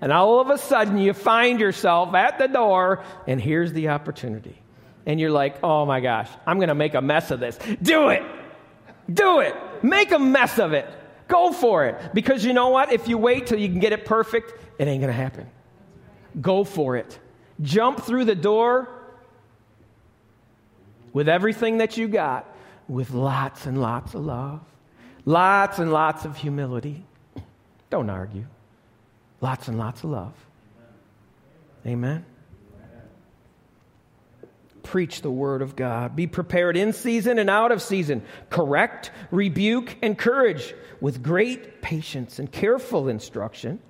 And 0.00 0.12
all 0.12 0.40
of 0.40 0.48
a 0.48 0.56
sudden 0.56 0.98
you 0.98 1.12
find 1.12 1.58
yourself 1.60 2.14
at 2.14 2.38
the 2.38 2.46
door 2.46 3.04
and 3.26 3.40
here's 3.40 3.72
the 3.72 3.88
opportunity. 3.88 4.56
And 5.04 5.18
you're 5.18 5.30
like, 5.30 5.62
oh 5.64 5.84
my 5.84 6.00
gosh, 6.00 6.28
I'm 6.46 6.58
going 6.58 6.68
to 6.68 6.74
make 6.74 6.94
a 6.94 7.02
mess 7.02 7.30
of 7.32 7.40
this. 7.40 7.58
Do 7.82 8.10
it. 8.10 8.22
Do 9.12 9.40
it. 9.40 9.54
Make 9.82 10.12
a 10.12 10.18
mess 10.18 10.58
of 10.58 10.72
it. 10.72 10.86
Go 11.28 11.52
for 11.52 11.86
it. 11.86 12.12
Because 12.12 12.44
you 12.44 12.52
know 12.52 12.68
what? 12.68 12.92
If 12.92 13.08
you 13.08 13.18
wait 13.18 13.46
till 13.46 13.58
you 13.58 13.68
can 13.68 13.78
get 13.78 13.92
it 13.92 14.04
perfect, 14.04 14.52
it 14.78 14.88
ain't 14.88 15.00
going 15.00 15.12
to 15.12 15.20
happen. 15.20 15.48
Go 16.40 16.64
for 16.64 16.96
it. 16.96 17.18
Jump 17.62 18.00
through 18.00 18.24
the 18.24 18.34
door 18.34 18.88
with 21.12 21.28
everything 21.28 21.78
that 21.78 21.96
you 21.96 22.08
got, 22.08 22.46
with 22.88 23.10
lots 23.10 23.66
and 23.66 23.80
lots 23.80 24.14
of 24.14 24.24
love, 24.24 24.60
Lots 25.24 25.78
and 25.78 25.92
lots 25.92 26.24
of 26.24 26.36
humility. 26.36 27.04
Don't 27.90 28.10
argue. 28.10 28.46
Lots 29.40 29.68
and 29.68 29.78
lots 29.78 30.04
of 30.04 30.10
love. 30.10 30.32
Amen. 31.86 32.24
Preach 34.82 35.22
the 35.22 35.30
word 35.30 35.62
of 35.62 35.76
God. 35.76 36.16
Be 36.16 36.26
prepared 36.26 36.76
in 36.76 36.92
season 36.92 37.38
and 37.38 37.50
out 37.50 37.72
of 37.72 37.82
season. 37.82 38.22
Correct, 38.48 39.10
rebuke, 39.30 39.96
encourage 40.02 40.74
with 41.00 41.22
great 41.22 41.82
patience 41.82 42.38
and 42.38 42.50
careful 42.50 43.08
instruction, 43.08 43.80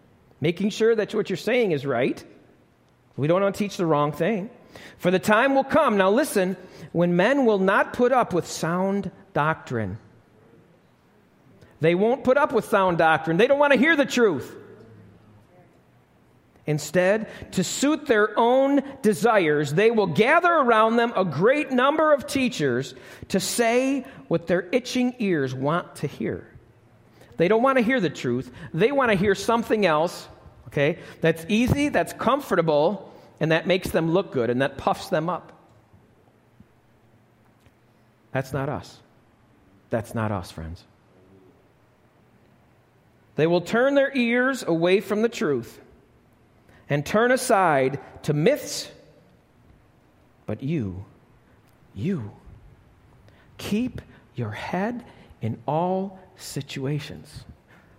making 0.40 0.70
sure 0.70 0.94
that 0.94 1.14
what 1.14 1.30
you're 1.30 1.36
saying 1.36 1.72
is 1.72 1.86
right. 1.86 2.22
We 3.16 3.26
don't 3.28 3.42
want 3.42 3.54
to 3.54 3.58
teach 3.58 3.76
the 3.76 3.86
wrong 3.86 4.12
thing. 4.12 4.50
For 4.98 5.10
the 5.10 5.18
time 5.18 5.54
will 5.54 5.64
come, 5.64 5.96
now 5.96 6.10
listen, 6.10 6.56
when 6.92 7.16
men 7.16 7.44
will 7.44 7.58
not 7.58 7.92
put 7.92 8.12
up 8.12 8.32
with 8.32 8.46
sound 8.46 9.10
doctrine. 9.32 9.98
They 11.80 11.94
won't 11.94 12.24
put 12.24 12.36
up 12.36 12.52
with 12.52 12.66
sound 12.66 12.98
doctrine. 12.98 13.36
They 13.36 13.46
don't 13.46 13.58
want 13.58 13.72
to 13.72 13.78
hear 13.78 13.96
the 13.96 14.04
truth. 14.04 14.56
Instead, 16.70 17.26
to 17.50 17.64
suit 17.64 18.06
their 18.06 18.38
own 18.38 18.80
desires, 19.02 19.74
they 19.74 19.90
will 19.90 20.06
gather 20.06 20.52
around 20.52 20.94
them 20.94 21.12
a 21.16 21.24
great 21.24 21.72
number 21.72 22.12
of 22.12 22.28
teachers 22.28 22.94
to 23.26 23.40
say 23.40 24.06
what 24.28 24.46
their 24.46 24.68
itching 24.70 25.16
ears 25.18 25.52
want 25.52 25.96
to 25.96 26.06
hear. 26.06 26.46
They 27.38 27.48
don't 27.48 27.64
want 27.64 27.78
to 27.78 27.82
hear 27.82 27.98
the 27.98 28.08
truth. 28.08 28.52
They 28.72 28.92
want 28.92 29.10
to 29.10 29.16
hear 29.16 29.34
something 29.34 29.84
else, 29.84 30.28
okay, 30.68 31.00
that's 31.20 31.44
easy, 31.48 31.88
that's 31.88 32.12
comfortable, 32.12 33.12
and 33.40 33.50
that 33.50 33.66
makes 33.66 33.90
them 33.90 34.12
look 34.12 34.30
good 34.30 34.48
and 34.48 34.62
that 34.62 34.78
puffs 34.78 35.08
them 35.08 35.28
up. 35.28 35.52
That's 38.30 38.52
not 38.52 38.68
us. 38.68 38.96
That's 39.88 40.14
not 40.14 40.30
us, 40.30 40.52
friends. 40.52 40.84
They 43.34 43.48
will 43.48 43.60
turn 43.60 43.96
their 43.96 44.16
ears 44.16 44.62
away 44.62 45.00
from 45.00 45.22
the 45.22 45.28
truth 45.28 45.80
and 46.90 47.06
turn 47.06 47.30
aside 47.30 48.00
to 48.24 48.34
myths. 48.34 48.90
But 50.44 50.62
you, 50.62 51.04
you, 51.94 52.32
keep 53.56 54.02
your 54.34 54.50
head 54.50 55.04
in 55.40 55.58
all 55.66 56.18
situations. 56.36 57.44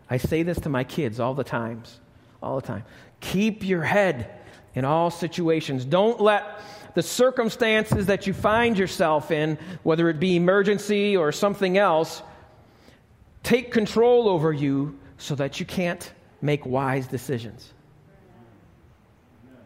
I 0.10 0.18
say 0.18 0.44
this 0.44 0.60
to 0.60 0.70
my 0.70 0.84
kids 0.84 1.22
all 1.22 1.34
the 1.34 1.46
times, 1.46 2.02
all 2.44 2.60
the 2.60 2.68
time. 2.68 2.84
Keep 3.22 3.64
your 3.64 3.84
head 3.84 4.30
in 4.76 4.84
all 4.84 5.10
situations. 5.10 5.86
Don't 5.86 6.20
let 6.20 6.60
the 6.94 7.02
circumstances 7.02 8.08
that 8.08 8.28
you 8.28 8.34
find 8.34 8.78
yourself 8.78 9.32
in, 9.32 9.58
whether 9.84 10.10
it 10.10 10.20
be 10.20 10.36
emergency 10.36 11.16
or 11.16 11.32
something 11.32 11.78
else, 11.78 12.22
take 13.44 13.72
control 13.72 14.28
over 14.28 14.52
you 14.52 15.00
so 15.18 15.36
that 15.36 15.60
you 15.60 15.66
can't 15.66 16.12
make 16.42 16.66
wise 16.66 17.08
decisions. 17.08 17.72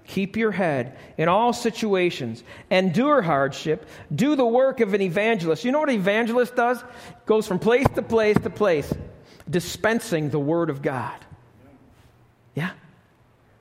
Keep 0.07 0.37
your 0.37 0.51
head 0.51 0.97
in 1.17 1.27
all 1.27 1.51
situations. 1.51 2.43
Endure 2.69 3.21
hardship. 3.21 3.87
Do 4.13 4.35
the 4.35 4.45
work 4.45 4.79
of 4.79 4.93
an 4.93 5.01
evangelist. 5.01 5.65
You 5.65 5.71
know 5.71 5.79
what 5.79 5.89
an 5.89 5.95
evangelist 5.95 6.55
does? 6.55 6.83
Goes 7.25 7.47
from 7.47 7.59
place 7.59 7.87
to 7.95 8.01
place 8.01 8.37
to 8.37 8.49
place, 8.49 8.93
dispensing 9.49 10.29
the 10.29 10.39
Word 10.39 10.69
of 10.69 10.81
God. 10.81 11.17
Yeah? 12.53 12.71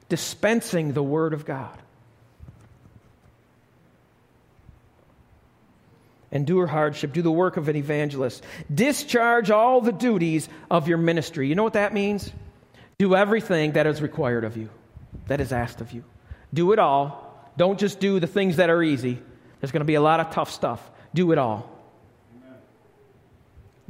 Dispensing 0.08 0.92
the 0.92 1.02
Word 1.02 1.32
of 1.32 1.44
God. 1.44 1.78
endure 6.34 6.66
hardship, 6.66 7.12
do 7.12 7.22
the 7.22 7.30
work 7.30 7.56
of 7.56 7.68
an 7.68 7.76
evangelist, 7.76 8.42
discharge 8.74 9.52
all 9.52 9.80
the 9.80 9.92
duties 9.92 10.48
of 10.68 10.88
your 10.88 10.98
ministry. 10.98 11.48
You 11.48 11.54
know 11.54 11.62
what 11.62 11.74
that 11.74 11.94
means? 11.94 12.28
Do 12.98 13.14
everything 13.14 13.72
that 13.72 13.86
is 13.86 14.02
required 14.02 14.42
of 14.42 14.56
you, 14.56 14.68
that 15.28 15.40
is 15.40 15.52
asked 15.52 15.80
of 15.80 15.92
you. 15.92 16.02
Do 16.54 16.72
it 16.72 16.78
all. 16.78 17.52
Don't 17.56 17.78
just 17.78 18.00
do 18.00 18.20
the 18.20 18.26
things 18.26 18.56
that 18.56 18.70
are 18.70 18.82
easy. 18.82 19.18
There's 19.60 19.72
going 19.72 19.80
to 19.80 19.86
be 19.86 19.96
a 19.96 20.00
lot 20.00 20.20
of 20.20 20.30
tough 20.30 20.50
stuff. 20.50 20.90
Do 21.12 21.32
it 21.32 21.38
all. 21.38 21.70
Amen. 22.36 22.58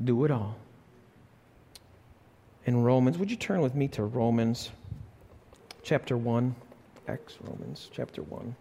Do 0.03 0.25
it 0.25 0.31
all. 0.31 0.57
In 2.67 2.83
Romans, 2.83 3.19
would 3.19 3.31
you 3.31 3.37
turn 3.37 3.61
with 3.61 3.75
me 3.75 3.89
to 3.89 4.03
Romans 4.03 4.71
chapter 5.83 6.17
1? 6.17 6.55
X 7.07 7.37
Romans 7.43 7.91
chapter 7.93 8.23
1. 8.23 8.57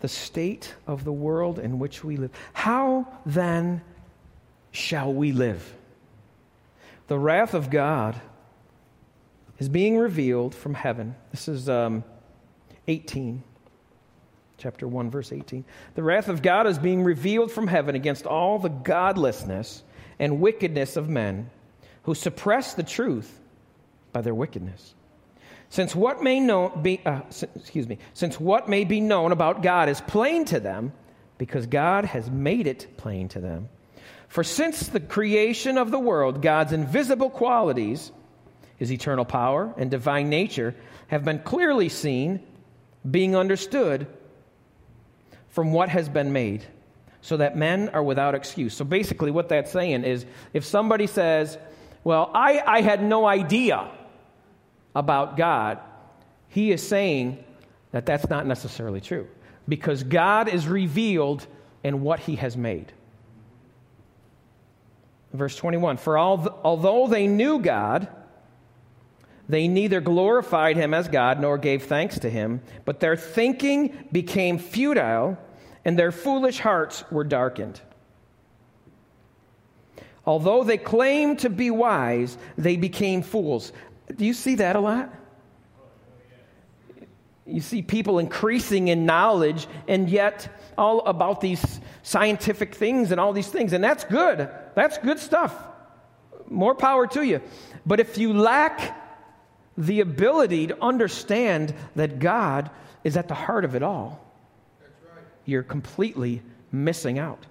The 0.00 0.08
state 0.08 0.74
of 0.86 1.04
the 1.04 1.12
world 1.12 1.58
in 1.58 1.78
which 1.78 2.02
we 2.02 2.16
live. 2.16 2.30
How 2.52 3.06
then 3.24 3.82
shall 4.72 5.12
we 5.12 5.32
live? 5.32 5.74
The 7.06 7.18
wrath 7.18 7.54
of 7.54 7.70
God 7.70 8.20
is 9.58 9.68
being 9.68 9.98
revealed 9.98 10.54
from 10.54 10.74
heaven. 10.74 11.14
This 11.32 11.48
is 11.48 11.68
um, 11.68 12.02
18. 12.90 13.42
Chapter 14.58 14.86
1, 14.86 15.10
verse 15.10 15.32
18. 15.32 15.64
The 15.94 16.02
wrath 16.02 16.28
of 16.28 16.42
God 16.42 16.66
is 16.66 16.78
being 16.78 17.02
revealed 17.02 17.50
from 17.50 17.66
heaven 17.66 17.94
against 17.94 18.26
all 18.26 18.58
the 18.58 18.68
godlessness 18.68 19.82
and 20.18 20.40
wickedness 20.40 20.96
of 20.96 21.08
men 21.08 21.48
who 22.02 22.14
suppress 22.14 22.74
the 22.74 22.82
truth 22.82 23.40
by 24.12 24.20
their 24.20 24.34
wickedness. 24.34 24.94
Since 25.70 25.94
what 25.94 26.22
may 26.22 26.40
know, 26.40 26.68
be, 26.68 27.00
uh, 27.06 27.20
excuse 27.54 27.88
me, 27.88 27.98
since 28.12 28.40
what 28.40 28.68
may 28.68 28.84
be 28.84 29.00
known 29.00 29.30
about 29.30 29.62
God 29.62 29.88
is 29.88 30.00
plain 30.00 30.44
to 30.46 30.58
them, 30.58 30.92
because 31.38 31.66
God 31.66 32.04
has 32.04 32.28
made 32.28 32.66
it 32.66 32.96
plain 32.96 33.28
to 33.28 33.40
them. 33.40 33.68
For 34.28 34.44
since 34.44 34.88
the 34.88 35.00
creation 35.00 35.78
of 35.78 35.90
the 35.90 35.98
world, 35.98 36.42
God's 36.42 36.72
invisible 36.72 37.30
qualities, 37.30 38.10
his 38.76 38.92
eternal 38.92 39.24
power 39.24 39.72
and 39.78 39.90
divine 39.90 40.28
nature, 40.28 40.74
have 41.06 41.24
been 41.24 41.38
clearly 41.38 41.88
seen 41.88 42.40
being 43.08 43.36
understood 43.36 44.06
from 45.48 45.72
what 45.72 45.88
has 45.88 46.08
been 46.08 46.32
made, 46.32 46.64
so 47.22 47.36
that 47.36 47.56
men 47.56 47.88
are 47.90 48.02
without 48.02 48.34
excuse. 48.34 48.74
So 48.74 48.84
basically, 48.84 49.30
what 49.30 49.48
that's 49.48 49.72
saying 49.72 50.04
is 50.04 50.24
if 50.54 50.64
somebody 50.64 51.06
says, 51.06 51.58
Well, 52.04 52.30
I, 52.34 52.62
I 52.66 52.80
had 52.80 53.02
no 53.02 53.26
idea 53.26 53.90
about 54.94 55.36
God, 55.36 55.78
he 56.48 56.72
is 56.72 56.86
saying 56.86 57.42
that 57.92 58.06
that's 58.06 58.28
not 58.28 58.46
necessarily 58.46 59.00
true 59.00 59.26
because 59.68 60.02
God 60.02 60.48
is 60.48 60.66
revealed 60.66 61.46
in 61.82 62.02
what 62.02 62.20
he 62.20 62.36
has 62.36 62.56
made. 62.56 62.92
Verse 65.32 65.56
21 65.56 65.96
For 65.96 66.18
although 66.18 67.06
they 67.06 67.26
knew 67.26 67.60
God, 67.60 68.08
they 69.50 69.68
neither 69.68 70.00
glorified 70.00 70.76
him 70.76 70.94
as 70.94 71.08
God 71.08 71.40
nor 71.40 71.58
gave 71.58 71.84
thanks 71.84 72.18
to 72.20 72.30
him, 72.30 72.60
but 72.84 73.00
their 73.00 73.16
thinking 73.16 74.06
became 74.12 74.58
futile 74.58 75.38
and 75.84 75.98
their 75.98 76.12
foolish 76.12 76.60
hearts 76.60 77.04
were 77.10 77.24
darkened. 77.24 77.80
Although 80.26 80.64
they 80.64 80.78
claimed 80.78 81.40
to 81.40 81.50
be 81.50 81.70
wise, 81.70 82.36
they 82.58 82.76
became 82.76 83.22
fools. 83.22 83.72
Do 84.14 84.24
you 84.24 84.34
see 84.34 84.56
that 84.56 84.76
a 84.76 84.80
lot? 84.80 85.12
You 87.46 87.60
see 87.60 87.82
people 87.82 88.18
increasing 88.18 88.88
in 88.88 89.06
knowledge 89.06 89.66
and 89.88 90.08
yet 90.08 90.48
all 90.78 91.00
about 91.00 91.40
these 91.40 91.80
scientific 92.02 92.74
things 92.74 93.10
and 93.10 93.20
all 93.20 93.32
these 93.32 93.48
things. 93.48 93.72
And 93.72 93.82
that's 93.82 94.04
good. 94.04 94.48
That's 94.76 94.98
good 94.98 95.18
stuff. 95.18 95.56
More 96.48 96.74
power 96.74 97.06
to 97.08 97.22
you. 97.22 97.40
But 97.84 97.98
if 97.98 98.18
you 98.18 98.32
lack 98.34 98.99
the 99.80 100.00
ability 100.00 100.68
to 100.68 100.82
understand 100.82 101.74
that 101.96 102.18
God 102.18 102.70
is 103.02 103.16
at 103.16 103.28
the 103.28 103.34
heart 103.34 103.64
of 103.64 103.74
it 103.74 103.82
all, 103.82 104.24
right. 104.80 105.24
you're 105.44 105.62
completely 105.62 106.42
missing 106.70 107.18
out. 107.18 107.46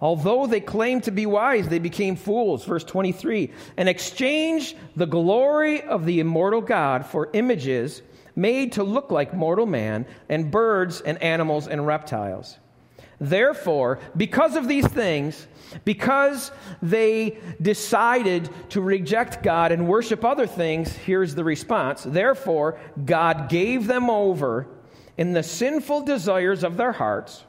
Although 0.00 0.46
they 0.46 0.60
claimed 0.60 1.04
to 1.04 1.10
be 1.10 1.26
wise, 1.26 1.68
they 1.68 1.80
became 1.80 2.14
fools. 2.14 2.64
Verse 2.64 2.84
23 2.84 3.50
and 3.76 3.88
exchanged 3.88 4.76
the 4.94 5.06
glory 5.06 5.82
of 5.82 6.06
the 6.06 6.20
immortal 6.20 6.60
God 6.60 7.04
for 7.04 7.30
images 7.32 8.02
made 8.36 8.72
to 8.72 8.84
look 8.84 9.10
like 9.10 9.34
mortal 9.34 9.66
man, 9.66 10.06
and 10.28 10.50
birds 10.50 11.00
and 11.00 11.20
animals 11.20 11.66
and 11.66 11.84
reptiles. 11.84 12.56
Therefore, 13.20 13.98
because 14.16 14.54
of 14.54 14.68
these 14.68 14.86
things, 14.86 15.46
because 15.84 16.52
they 16.80 17.38
decided 17.60 18.48
to 18.70 18.80
reject 18.80 19.42
God 19.42 19.72
and 19.72 19.88
worship 19.88 20.24
other 20.24 20.46
things, 20.46 20.92
here's 20.92 21.34
the 21.34 21.42
response. 21.42 22.04
Therefore, 22.04 22.78
God 23.04 23.48
gave 23.48 23.86
them 23.86 24.08
over 24.08 24.68
in 25.16 25.32
the 25.32 25.42
sinful 25.42 26.02
desires 26.02 26.62
of 26.62 26.76
their 26.76 26.92
hearts 26.92 27.44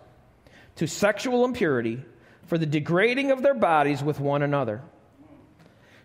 to 0.78 0.88
sexual 0.88 1.46
impurity 1.46 2.04
for 2.48 2.58
the 2.58 2.66
degrading 2.66 3.30
of 3.30 3.44
their 3.44 3.54
bodies 3.54 4.04
with 4.04 4.20
one 4.20 4.42
another. 4.42 4.82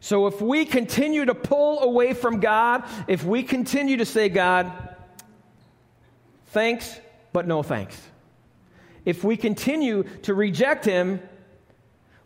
So, 0.01 0.27
if 0.27 0.43
we 0.43 0.67
continue 0.67 1.25
to 1.25 1.35
pull 1.35 1.81
away 1.81 2.13
from 2.13 2.41
God, 2.41 2.85
if 3.09 3.25
we 3.25 3.43
continue 3.43 3.97
to 3.97 4.05
say, 4.05 4.29
God, 4.29 4.71
thanks, 6.49 7.01
but 7.33 7.47
no 7.47 7.63
thanks 7.63 7.99
if 9.05 9.25
we 9.25 9.37
continue 9.37 10.05
to 10.23 10.35
reject 10.35 10.85
him 10.85 11.21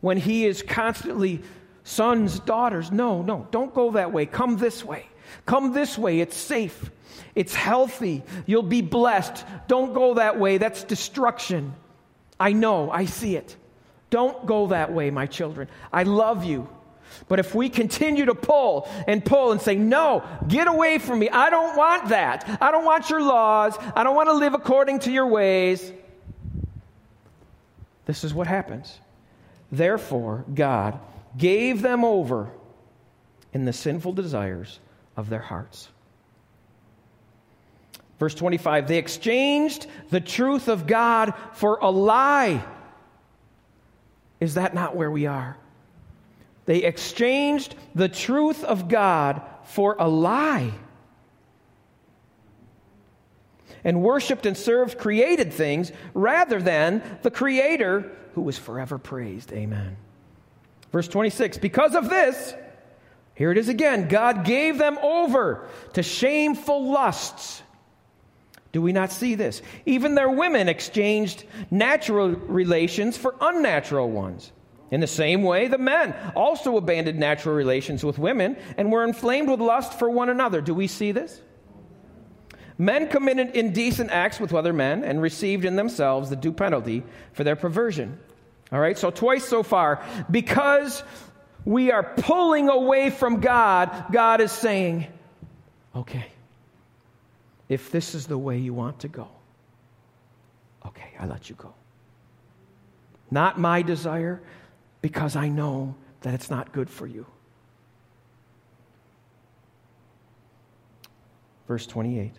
when 0.01 0.17
he 0.17 0.47
is 0.47 0.63
constantly 0.63 1.43
sons, 1.85 2.39
daughters. 2.41 2.93
No, 2.93 3.23
no, 3.23 3.49
don't 3.51 3.75
go 3.75 3.93
that 3.93 4.13
way. 4.13 4.27
Come 4.27 4.59
this 4.59 4.85
way. 4.85 5.07
Come 5.47 5.73
this 5.73 5.99
way. 5.99 6.21
It's 6.21 6.37
safe. 6.37 6.91
It's 7.35 7.55
healthy. 7.55 8.23
You'll 8.47 8.63
be 8.63 8.83
blessed. 8.83 9.45
Don't 9.67 9.95
go 9.95 10.15
that 10.15 10.39
way. 10.39 10.59
That's 10.59 10.85
destruction. 10.85 11.75
I 12.39 12.53
know. 12.53 12.91
I 12.91 13.07
see 13.07 13.37
it. 13.37 13.57
Don't 14.11 14.47
go 14.47 14.69
that 14.69 14.93
way, 14.93 15.11
my 15.11 15.27
children. 15.27 15.69
I 15.93 16.05
love 16.05 16.45
you. 16.45 16.69
But 17.27 17.39
if 17.39 17.55
we 17.55 17.69
continue 17.69 18.27
to 18.27 18.35
pull 18.35 18.89
and 19.07 19.25
pull 19.25 19.53
and 19.53 19.61
say, 19.61 19.75
No, 19.75 20.23
get 20.47 20.69
away 20.69 20.99
from 20.99 21.19
me. 21.19 21.29
I 21.31 21.51
don't 21.51 21.77
want 21.77 22.11
that. 22.11 22.59
I 22.61 22.71
don't 22.71 22.85
want 22.85 23.11
your 23.11 23.23
laws. 23.23 23.77
I 23.97 24.05
don't 24.05 24.15
want 24.15 24.29
to 24.29 24.35
live 24.35 24.55
according 24.55 25.01
to 25.01 25.11
your 25.11 25.27
ways. 25.27 25.93
This 28.09 28.25
is 28.25 28.33
what 28.33 28.47
happens. 28.47 28.99
Therefore, 29.71 30.47
God 30.53 30.99
gave 31.37 31.83
them 31.83 32.07
over 32.07 32.51
in 33.53 33.67
the 33.67 33.73
sinful 33.75 34.15
desires 34.15 34.81
of 35.15 35.29
their 35.29 35.43
hearts. 35.43 35.91
Verse 38.19 38.35
25 38.35 38.89
they 38.89 38.97
exchanged 38.97 39.87
the 40.09 40.23
truth 40.23 40.69
of 40.69 40.87
God 40.87 41.35
for 41.53 41.79
a 41.83 41.91
lie. 41.91 42.65
Is 44.41 44.55
that 44.55 44.73
not 44.73 44.97
where 44.97 45.11
we 45.11 45.27
are? 45.27 45.59
They 46.65 46.85
exchanged 46.85 47.75
the 47.95 48.09
truth 48.09 48.65
of 48.65 48.89
God 48.89 49.43
for 49.65 49.97
a 49.99 50.09
lie 50.09 50.73
and 53.85 54.03
worshiped 54.03 54.47
and 54.47 54.57
served 54.57 54.99
created 54.99 55.53
things 55.53 55.93
rather 56.15 56.61
than 56.61 57.03
the 57.23 57.31
Creator 57.31 58.11
who 58.35 58.43
was 58.43 58.59
forever 58.59 58.99
praised. 58.99 59.53
Amen. 59.53 59.97
Verse 60.93 61.09
26 61.09 61.59
Because 61.59 61.95
of 61.95 62.09
this, 62.09 62.55
here 63.35 63.53
it 63.53 63.59
is 63.59 63.69
again 63.69 64.09
God 64.09 64.45
gave 64.45 64.79
them 64.79 64.99
over 64.99 65.69
to 65.95 66.03
shameful 66.03 66.91
lusts. 66.91 67.63
Do 68.71 68.83
we 68.83 68.93
not 68.93 69.11
see 69.11 69.35
this? 69.35 69.63
Even 69.87 70.15
their 70.15 70.29
women 70.29 70.69
exchanged 70.69 71.45
natural 71.71 72.29
relations 72.29 73.17
for 73.17 73.35
unnatural 73.41 74.11
ones. 74.11 74.53
In 74.91 75.01
the 75.01 75.07
same 75.07 75.43
way, 75.43 75.69
the 75.69 75.79
men 75.79 76.15
also 76.35 76.77
abandoned 76.77 77.19
natural 77.19 77.55
relations 77.55 78.05
with 78.05 78.19
women 78.19 78.57
and 78.77 78.91
were 78.91 79.05
inflamed 79.05 79.49
with 79.51 79.61
lust 79.61 79.99
for 79.99 80.09
one 80.09 80.29
another. 80.29 80.61
Do 80.61 80.75
we 80.75 80.87
see 80.87 81.13
this? 81.13 81.41
Men 82.79 83.09
committed 83.09 83.57
indecent 83.57 84.11
acts 84.11 84.39
with 84.39 84.55
other 84.55 84.73
men 84.73 85.03
and 85.03 85.21
received 85.21 85.65
in 85.65 85.75
themselves 85.75 86.31
the 86.31 86.37
due 86.37 86.53
penalty 86.53 87.03
for 87.33 87.43
their 87.43 87.57
perversion. 87.57 88.19
All 88.71 88.79
right, 88.79 88.97
so 88.97 89.11
twice 89.11 89.45
so 89.45 89.65
far, 89.65 90.05
because 90.31 91.03
we 91.65 91.91
are 91.91 92.05
pulling 92.05 92.69
away 92.69 93.11
from 93.11 93.41
God, 93.41 94.07
God 94.13 94.41
is 94.41 94.53
saying, 94.53 95.07
okay, 95.97 96.27
if 97.69 97.91
this 97.91 98.15
is 98.15 98.27
the 98.27 98.39
way 98.39 98.59
you 98.59 98.73
want 98.73 99.01
to 99.01 99.09
go, 99.09 99.29
okay, 100.87 101.11
I 101.19 101.27
let 101.27 101.51
you 101.51 101.57
go. 101.57 101.75
Not 103.31 103.59
my 103.59 103.83
desire, 103.83 104.41
because 105.03 105.35
I 105.35 105.49
know 105.49 105.97
that 106.21 106.33
it's 106.35 106.51
not 106.51 106.73
good 106.73 106.89
for 106.89 107.07
you. 107.07 107.27
Verse 111.67 111.87
28. 111.87 112.33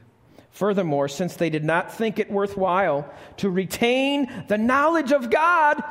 Furthermore, 0.60 1.08
since 1.08 1.38
they 1.38 1.50
did 1.50 1.64
not 1.64 1.94
think 1.94 2.20
it 2.20 2.30
worthwhile 2.30 3.10
to 3.38 3.50
retain 3.50 4.30
the 4.50 4.58
knowledge 4.58 5.14
of 5.14 5.30
God, 5.30 5.82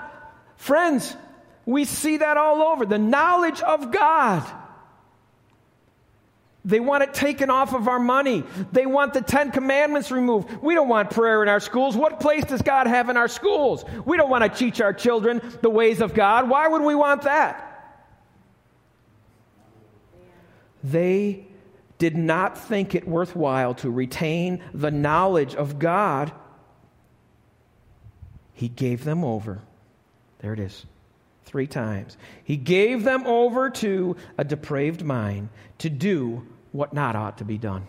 friends, 0.59 1.17
we 1.65 1.87
see 1.87 2.19
that 2.19 2.37
all 2.37 2.61
over. 2.61 2.85
The 2.85 2.99
knowledge 2.99 3.63
of 3.63 3.91
God. 3.91 4.47
They 6.67 6.81
want 6.81 7.03
it 7.03 7.15
taken 7.15 7.49
off 7.49 7.73
of 7.73 7.89
our 7.89 7.99
money. 7.99 8.45
They 8.71 8.85
want 8.85 9.15
the 9.15 9.23
Ten 9.23 9.53
Commandments 9.53 10.11
removed. 10.11 10.51
We 10.61 10.75
don't 10.75 10.89
want 10.89 11.13
prayer 11.13 11.43
in 11.43 11.49
our 11.49 11.61
schools. 11.61 11.97
What 11.97 12.21
place 12.21 12.45
does 12.45 12.61
God 12.61 12.87
have 12.87 13.09
in 13.09 13.17
our 13.17 13.29
schools? 13.29 13.87
We 14.05 14.19
don't 14.19 14.29
want 14.29 14.45
to 14.45 14.51
teach 14.51 14.83
our 14.83 14.93
children 14.93 15.41
the 15.63 15.71
ways 15.71 16.03
of 16.03 16.13
God. 16.13 16.51
Why 16.51 16.69
would 16.69 16.83
we 16.83 16.95
want 16.95 17.23
that? 17.23 17.65
They 20.85 21.48
did 21.99 22.17
not 22.17 22.57
think 22.57 22.95
it 22.95 23.07
worthwhile 23.07 23.75
to 23.75 23.91
retain 23.91 24.63
the 24.73 24.91
knowledge 24.91 25.55
of 25.55 25.79
God. 25.79 26.33
He 28.55 28.69
gave 28.69 29.05
them 29.05 29.25
over. 29.25 29.61
There 30.41 30.53
it 30.53 30.61
is. 30.61 30.87
Three 31.45 31.67
times. 31.67 32.17
He 32.45 32.57
gave 32.57 33.05
them 33.05 33.27
over 33.27 33.71
to 33.71 34.17
a 34.37 34.45
depraved 34.45 35.05
mind 35.05 35.49
to 35.79 35.91
do 35.91 36.47
what 36.73 36.93
not 36.93 37.17
ought 37.17 37.39
to 37.39 37.45
be 37.45 37.59
done. 37.59 37.87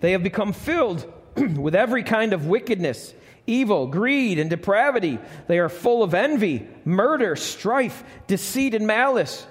They 0.00 0.12
have 0.12 0.22
become 0.22 0.52
filled 0.52 1.10
with 1.36 1.74
every 1.74 2.02
kind 2.02 2.32
of 2.32 2.46
wickedness, 2.46 3.14
evil, 3.46 3.86
greed, 3.86 4.38
and 4.38 4.50
depravity. 4.50 5.18
They 5.48 5.58
are 5.58 5.68
full 5.68 6.02
of 6.02 6.14
envy, 6.14 6.68
murder, 6.84 7.36
strife, 7.36 8.04
deceit, 8.26 8.74
and 8.74 8.86
malice. 8.86 9.46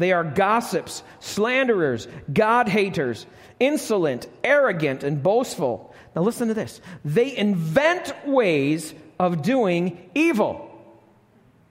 They 0.00 0.12
are 0.12 0.24
gossips, 0.24 1.02
slanderers, 1.18 2.08
God 2.32 2.70
haters, 2.70 3.26
insolent, 3.58 4.26
arrogant, 4.42 5.04
and 5.04 5.22
boastful. 5.22 5.94
Now, 6.16 6.22
listen 6.22 6.48
to 6.48 6.54
this. 6.54 6.80
They 7.04 7.36
invent 7.36 8.14
ways 8.26 8.94
of 9.18 9.42
doing 9.42 10.10
evil. 10.14 10.70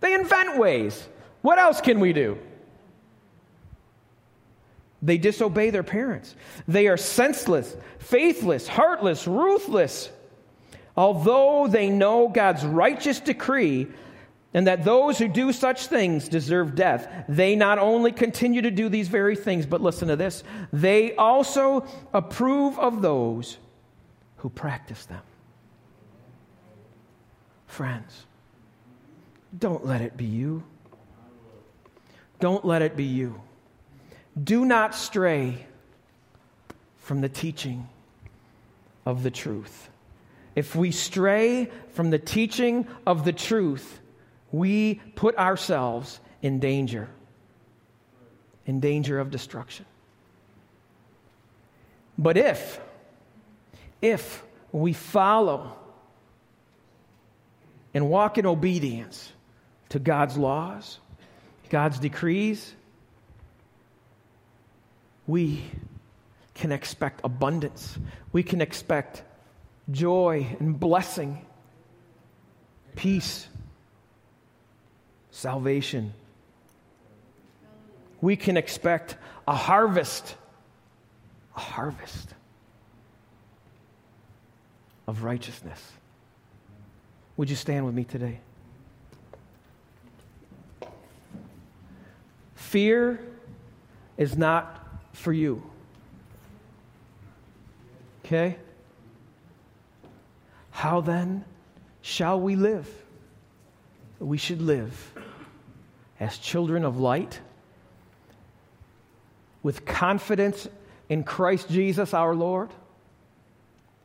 They 0.01 0.13
invent 0.13 0.59
ways. 0.59 1.09
What 1.41 1.57
else 1.57 1.81
can 1.81 1.99
we 1.99 2.13
do? 2.13 2.37
They 5.01 5.17
disobey 5.17 5.71
their 5.71 5.81
parents. 5.81 6.35
They 6.67 6.85
are 6.85 6.97
senseless, 6.97 7.75
faithless, 7.97 8.67
heartless, 8.67 9.25
ruthless. 9.25 10.07
Although 10.95 11.67
they 11.67 11.89
know 11.89 12.27
God's 12.27 12.63
righteous 12.63 13.19
decree 13.19 13.87
and 14.53 14.65
that 14.67 14.83
those 14.83 15.19
who 15.19 15.27
do 15.27 15.51
such 15.51 15.87
things 15.87 16.27
deserve 16.27 16.75
death, 16.75 17.07
they 17.29 17.55
not 17.55 17.77
only 17.77 18.11
continue 18.11 18.61
to 18.63 18.71
do 18.71 18.89
these 18.89 19.07
very 19.07 19.35
things, 19.35 19.65
but 19.65 19.81
listen 19.81 20.07
to 20.07 20.15
this 20.15 20.43
they 20.73 21.15
also 21.15 21.85
approve 22.13 22.77
of 22.79 23.01
those 23.01 23.57
who 24.37 24.49
practice 24.49 25.05
them. 25.05 25.21
Friends, 27.67 28.25
don't 29.57 29.85
let 29.85 30.01
it 30.01 30.17
be 30.17 30.25
you. 30.25 30.63
Don't 32.39 32.65
let 32.65 32.81
it 32.81 32.95
be 32.95 33.03
you. 33.03 33.39
Do 34.41 34.65
not 34.65 34.95
stray 34.95 35.65
from 36.97 37.21
the 37.21 37.29
teaching 37.29 37.89
of 39.05 39.23
the 39.23 39.31
truth. 39.31 39.89
If 40.55 40.75
we 40.75 40.91
stray 40.91 41.69
from 41.93 42.09
the 42.09 42.19
teaching 42.19 42.87
of 43.05 43.25
the 43.25 43.33
truth, 43.33 43.99
we 44.51 44.95
put 45.15 45.37
ourselves 45.37 46.19
in 46.41 46.59
danger, 46.59 47.09
in 48.65 48.79
danger 48.79 49.19
of 49.19 49.31
destruction. 49.31 49.85
But 52.17 52.37
if, 52.37 52.79
if 54.01 54.43
we 54.71 54.93
follow 54.93 55.75
and 57.93 58.09
walk 58.09 58.37
in 58.37 58.45
obedience 58.45 59.31
to 59.89 59.99
God's 59.99 60.37
laws, 60.37 60.99
God's 61.69 61.99
decrees, 61.99 62.73
we 65.27 65.63
can 66.55 66.71
expect 66.71 67.21
abundance. 67.23 67.97
We 68.33 68.43
can 68.43 68.59
expect 68.59 69.23
joy 69.91 70.45
and 70.59 70.79
blessing, 70.79 71.45
peace, 72.95 73.47
salvation. 75.39 76.13
We 78.21 78.35
can 78.35 78.57
expect 78.57 79.15
a 79.47 79.55
harvest, 79.55 80.35
a 81.55 81.59
harvest 81.59 82.33
of 85.07 85.23
righteousness. 85.23 85.91
Would 87.37 87.49
you 87.49 87.55
stand 87.55 87.85
with 87.85 87.95
me 87.95 88.03
today? 88.03 88.41
Fear 92.55 93.21
is 94.17 94.37
not 94.37 94.85
for 95.13 95.31
you. 95.31 95.63
Okay? 98.25 98.57
How 100.71 100.99
then 100.99 101.45
shall 102.01 102.39
we 102.39 102.57
live? 102.57 102.87
We 104.19 104.37
should 104.37 104.61
live 104.61 105.13
as 106.19 106.37
children 106.37 106.83
of 106.83 106.99
light, 106.99 107.39
with 109.63 109.85
confidence 109.85 110.67
in 111.07 111.23
Christ 111.23 111.69
Jesus 111.69 112.13
our 112.13 112.35
Lord, 112.35 112.69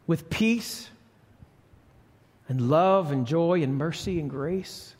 with 0.06 0.30
peace 0.30 0.88
and 2.48 2.68
love 2.70 3.10
and 3.10 3.26
joy 3.26 3.62
and 3.62 3.76
mercy 3.76 4.20
and 4.20 4.28
grace. 4.28 4.94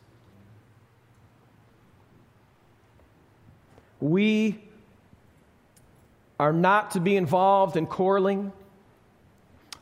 We 3.99 4.61
are 6.39 6.53
not 6.53 6.91
to 6.91 6.99
be 6.99 7.15
involved 7.15 7.77
in 7.77 7.85
quarreling, 7.85 8.51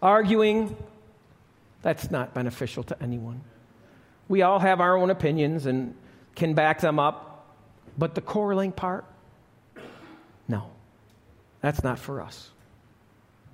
arguing. 0.01 0.75
That's 1.81 2.11
not 2.11 2.33
beneficial 2.33 2.83
to 2.83 3.01
anyone. 3.01 3.41
We 4.27 4.43
all 4.43 4.59
have 4.59 4.79
our 4.79 4.95
own 4.97 5.09
opinions, 5.09 5.65
and 5.65 5.95
can 6.35 6.53
back 6.53 6.81
them 6.81 6.99
up, 6.99 7.47
but 7.97 8.15
the 8.15 8.21
quarreling 8.21 8.71
part, 8.71 9.05
no, 10.47 10.69
that's 11.61 11.83
not 11.83 11.99
for 11.99 12.21
us. 12.21 12.49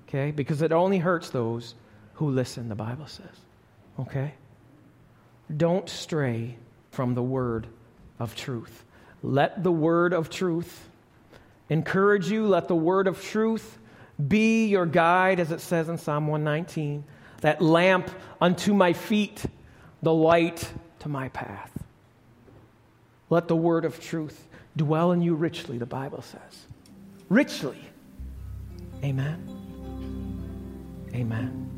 Okay? 0.08 0.30
Because 0.30 0.62
it 0.62 0.72
only 0.72 0.98
hurts 0.98 1.30
those 1.30 1.74
who 2.14 2.30
listen, 2.30 2.68
the 2.68 2.74
Bible 2.74 3.06
says. 3.06 3.26
Okay? 3.98 4.34
Don't 5.56 5.88
stray 5.88 6.56
from 6.90 7.14
the 7.14 7.22
word 7.22 7.66
of 8.18 8.34
truth. 8.34 8.84
Let 9.22 9.62
the 9.62 9.72
word 9.72 10.12
of 10.12 10.30
truth 10.30 10.88
encourage 11.68 12.30
you. 12.30 12.46
Let 12.46 12.68
the 12.68 12.76
word 12.76 13.06
of 13.06 13.22
truth 13.22 13.78
be 14.28 14.66
your 14.66 14.86
guide, 14.86 15.40
as 15.40 15.50
it 15.50 15.60
says 15.60 15.88
in 15.88 15.98
Psalm 15.98 16.26
119, 16.26 17.04
that 17.40 17.62
lamp 17.62 18.10
unto 18.40 18.74
my 18.74 18.92
feet, 18.92 19.44
the 20.02 20.12
light 20.12 20.70
to 21.00 21.08
my 21.08 21.28
path. 21.28 21.70
Let 23.30 23.48
the 23.48 23.56
word 23.56 23.84
of 23.84 24.00
truth 24.00 24.48
dwell 24.76 25.12
in 25.12 25.22
you 25.22 25.34
richly, 25.34 25.78
the 25.78 25.86
Bible 25.86 26.22
says. 26.22 26.66
Richly. 27.28 27.78
Amen. 29.02 29.46
Amen. 31.14 31.69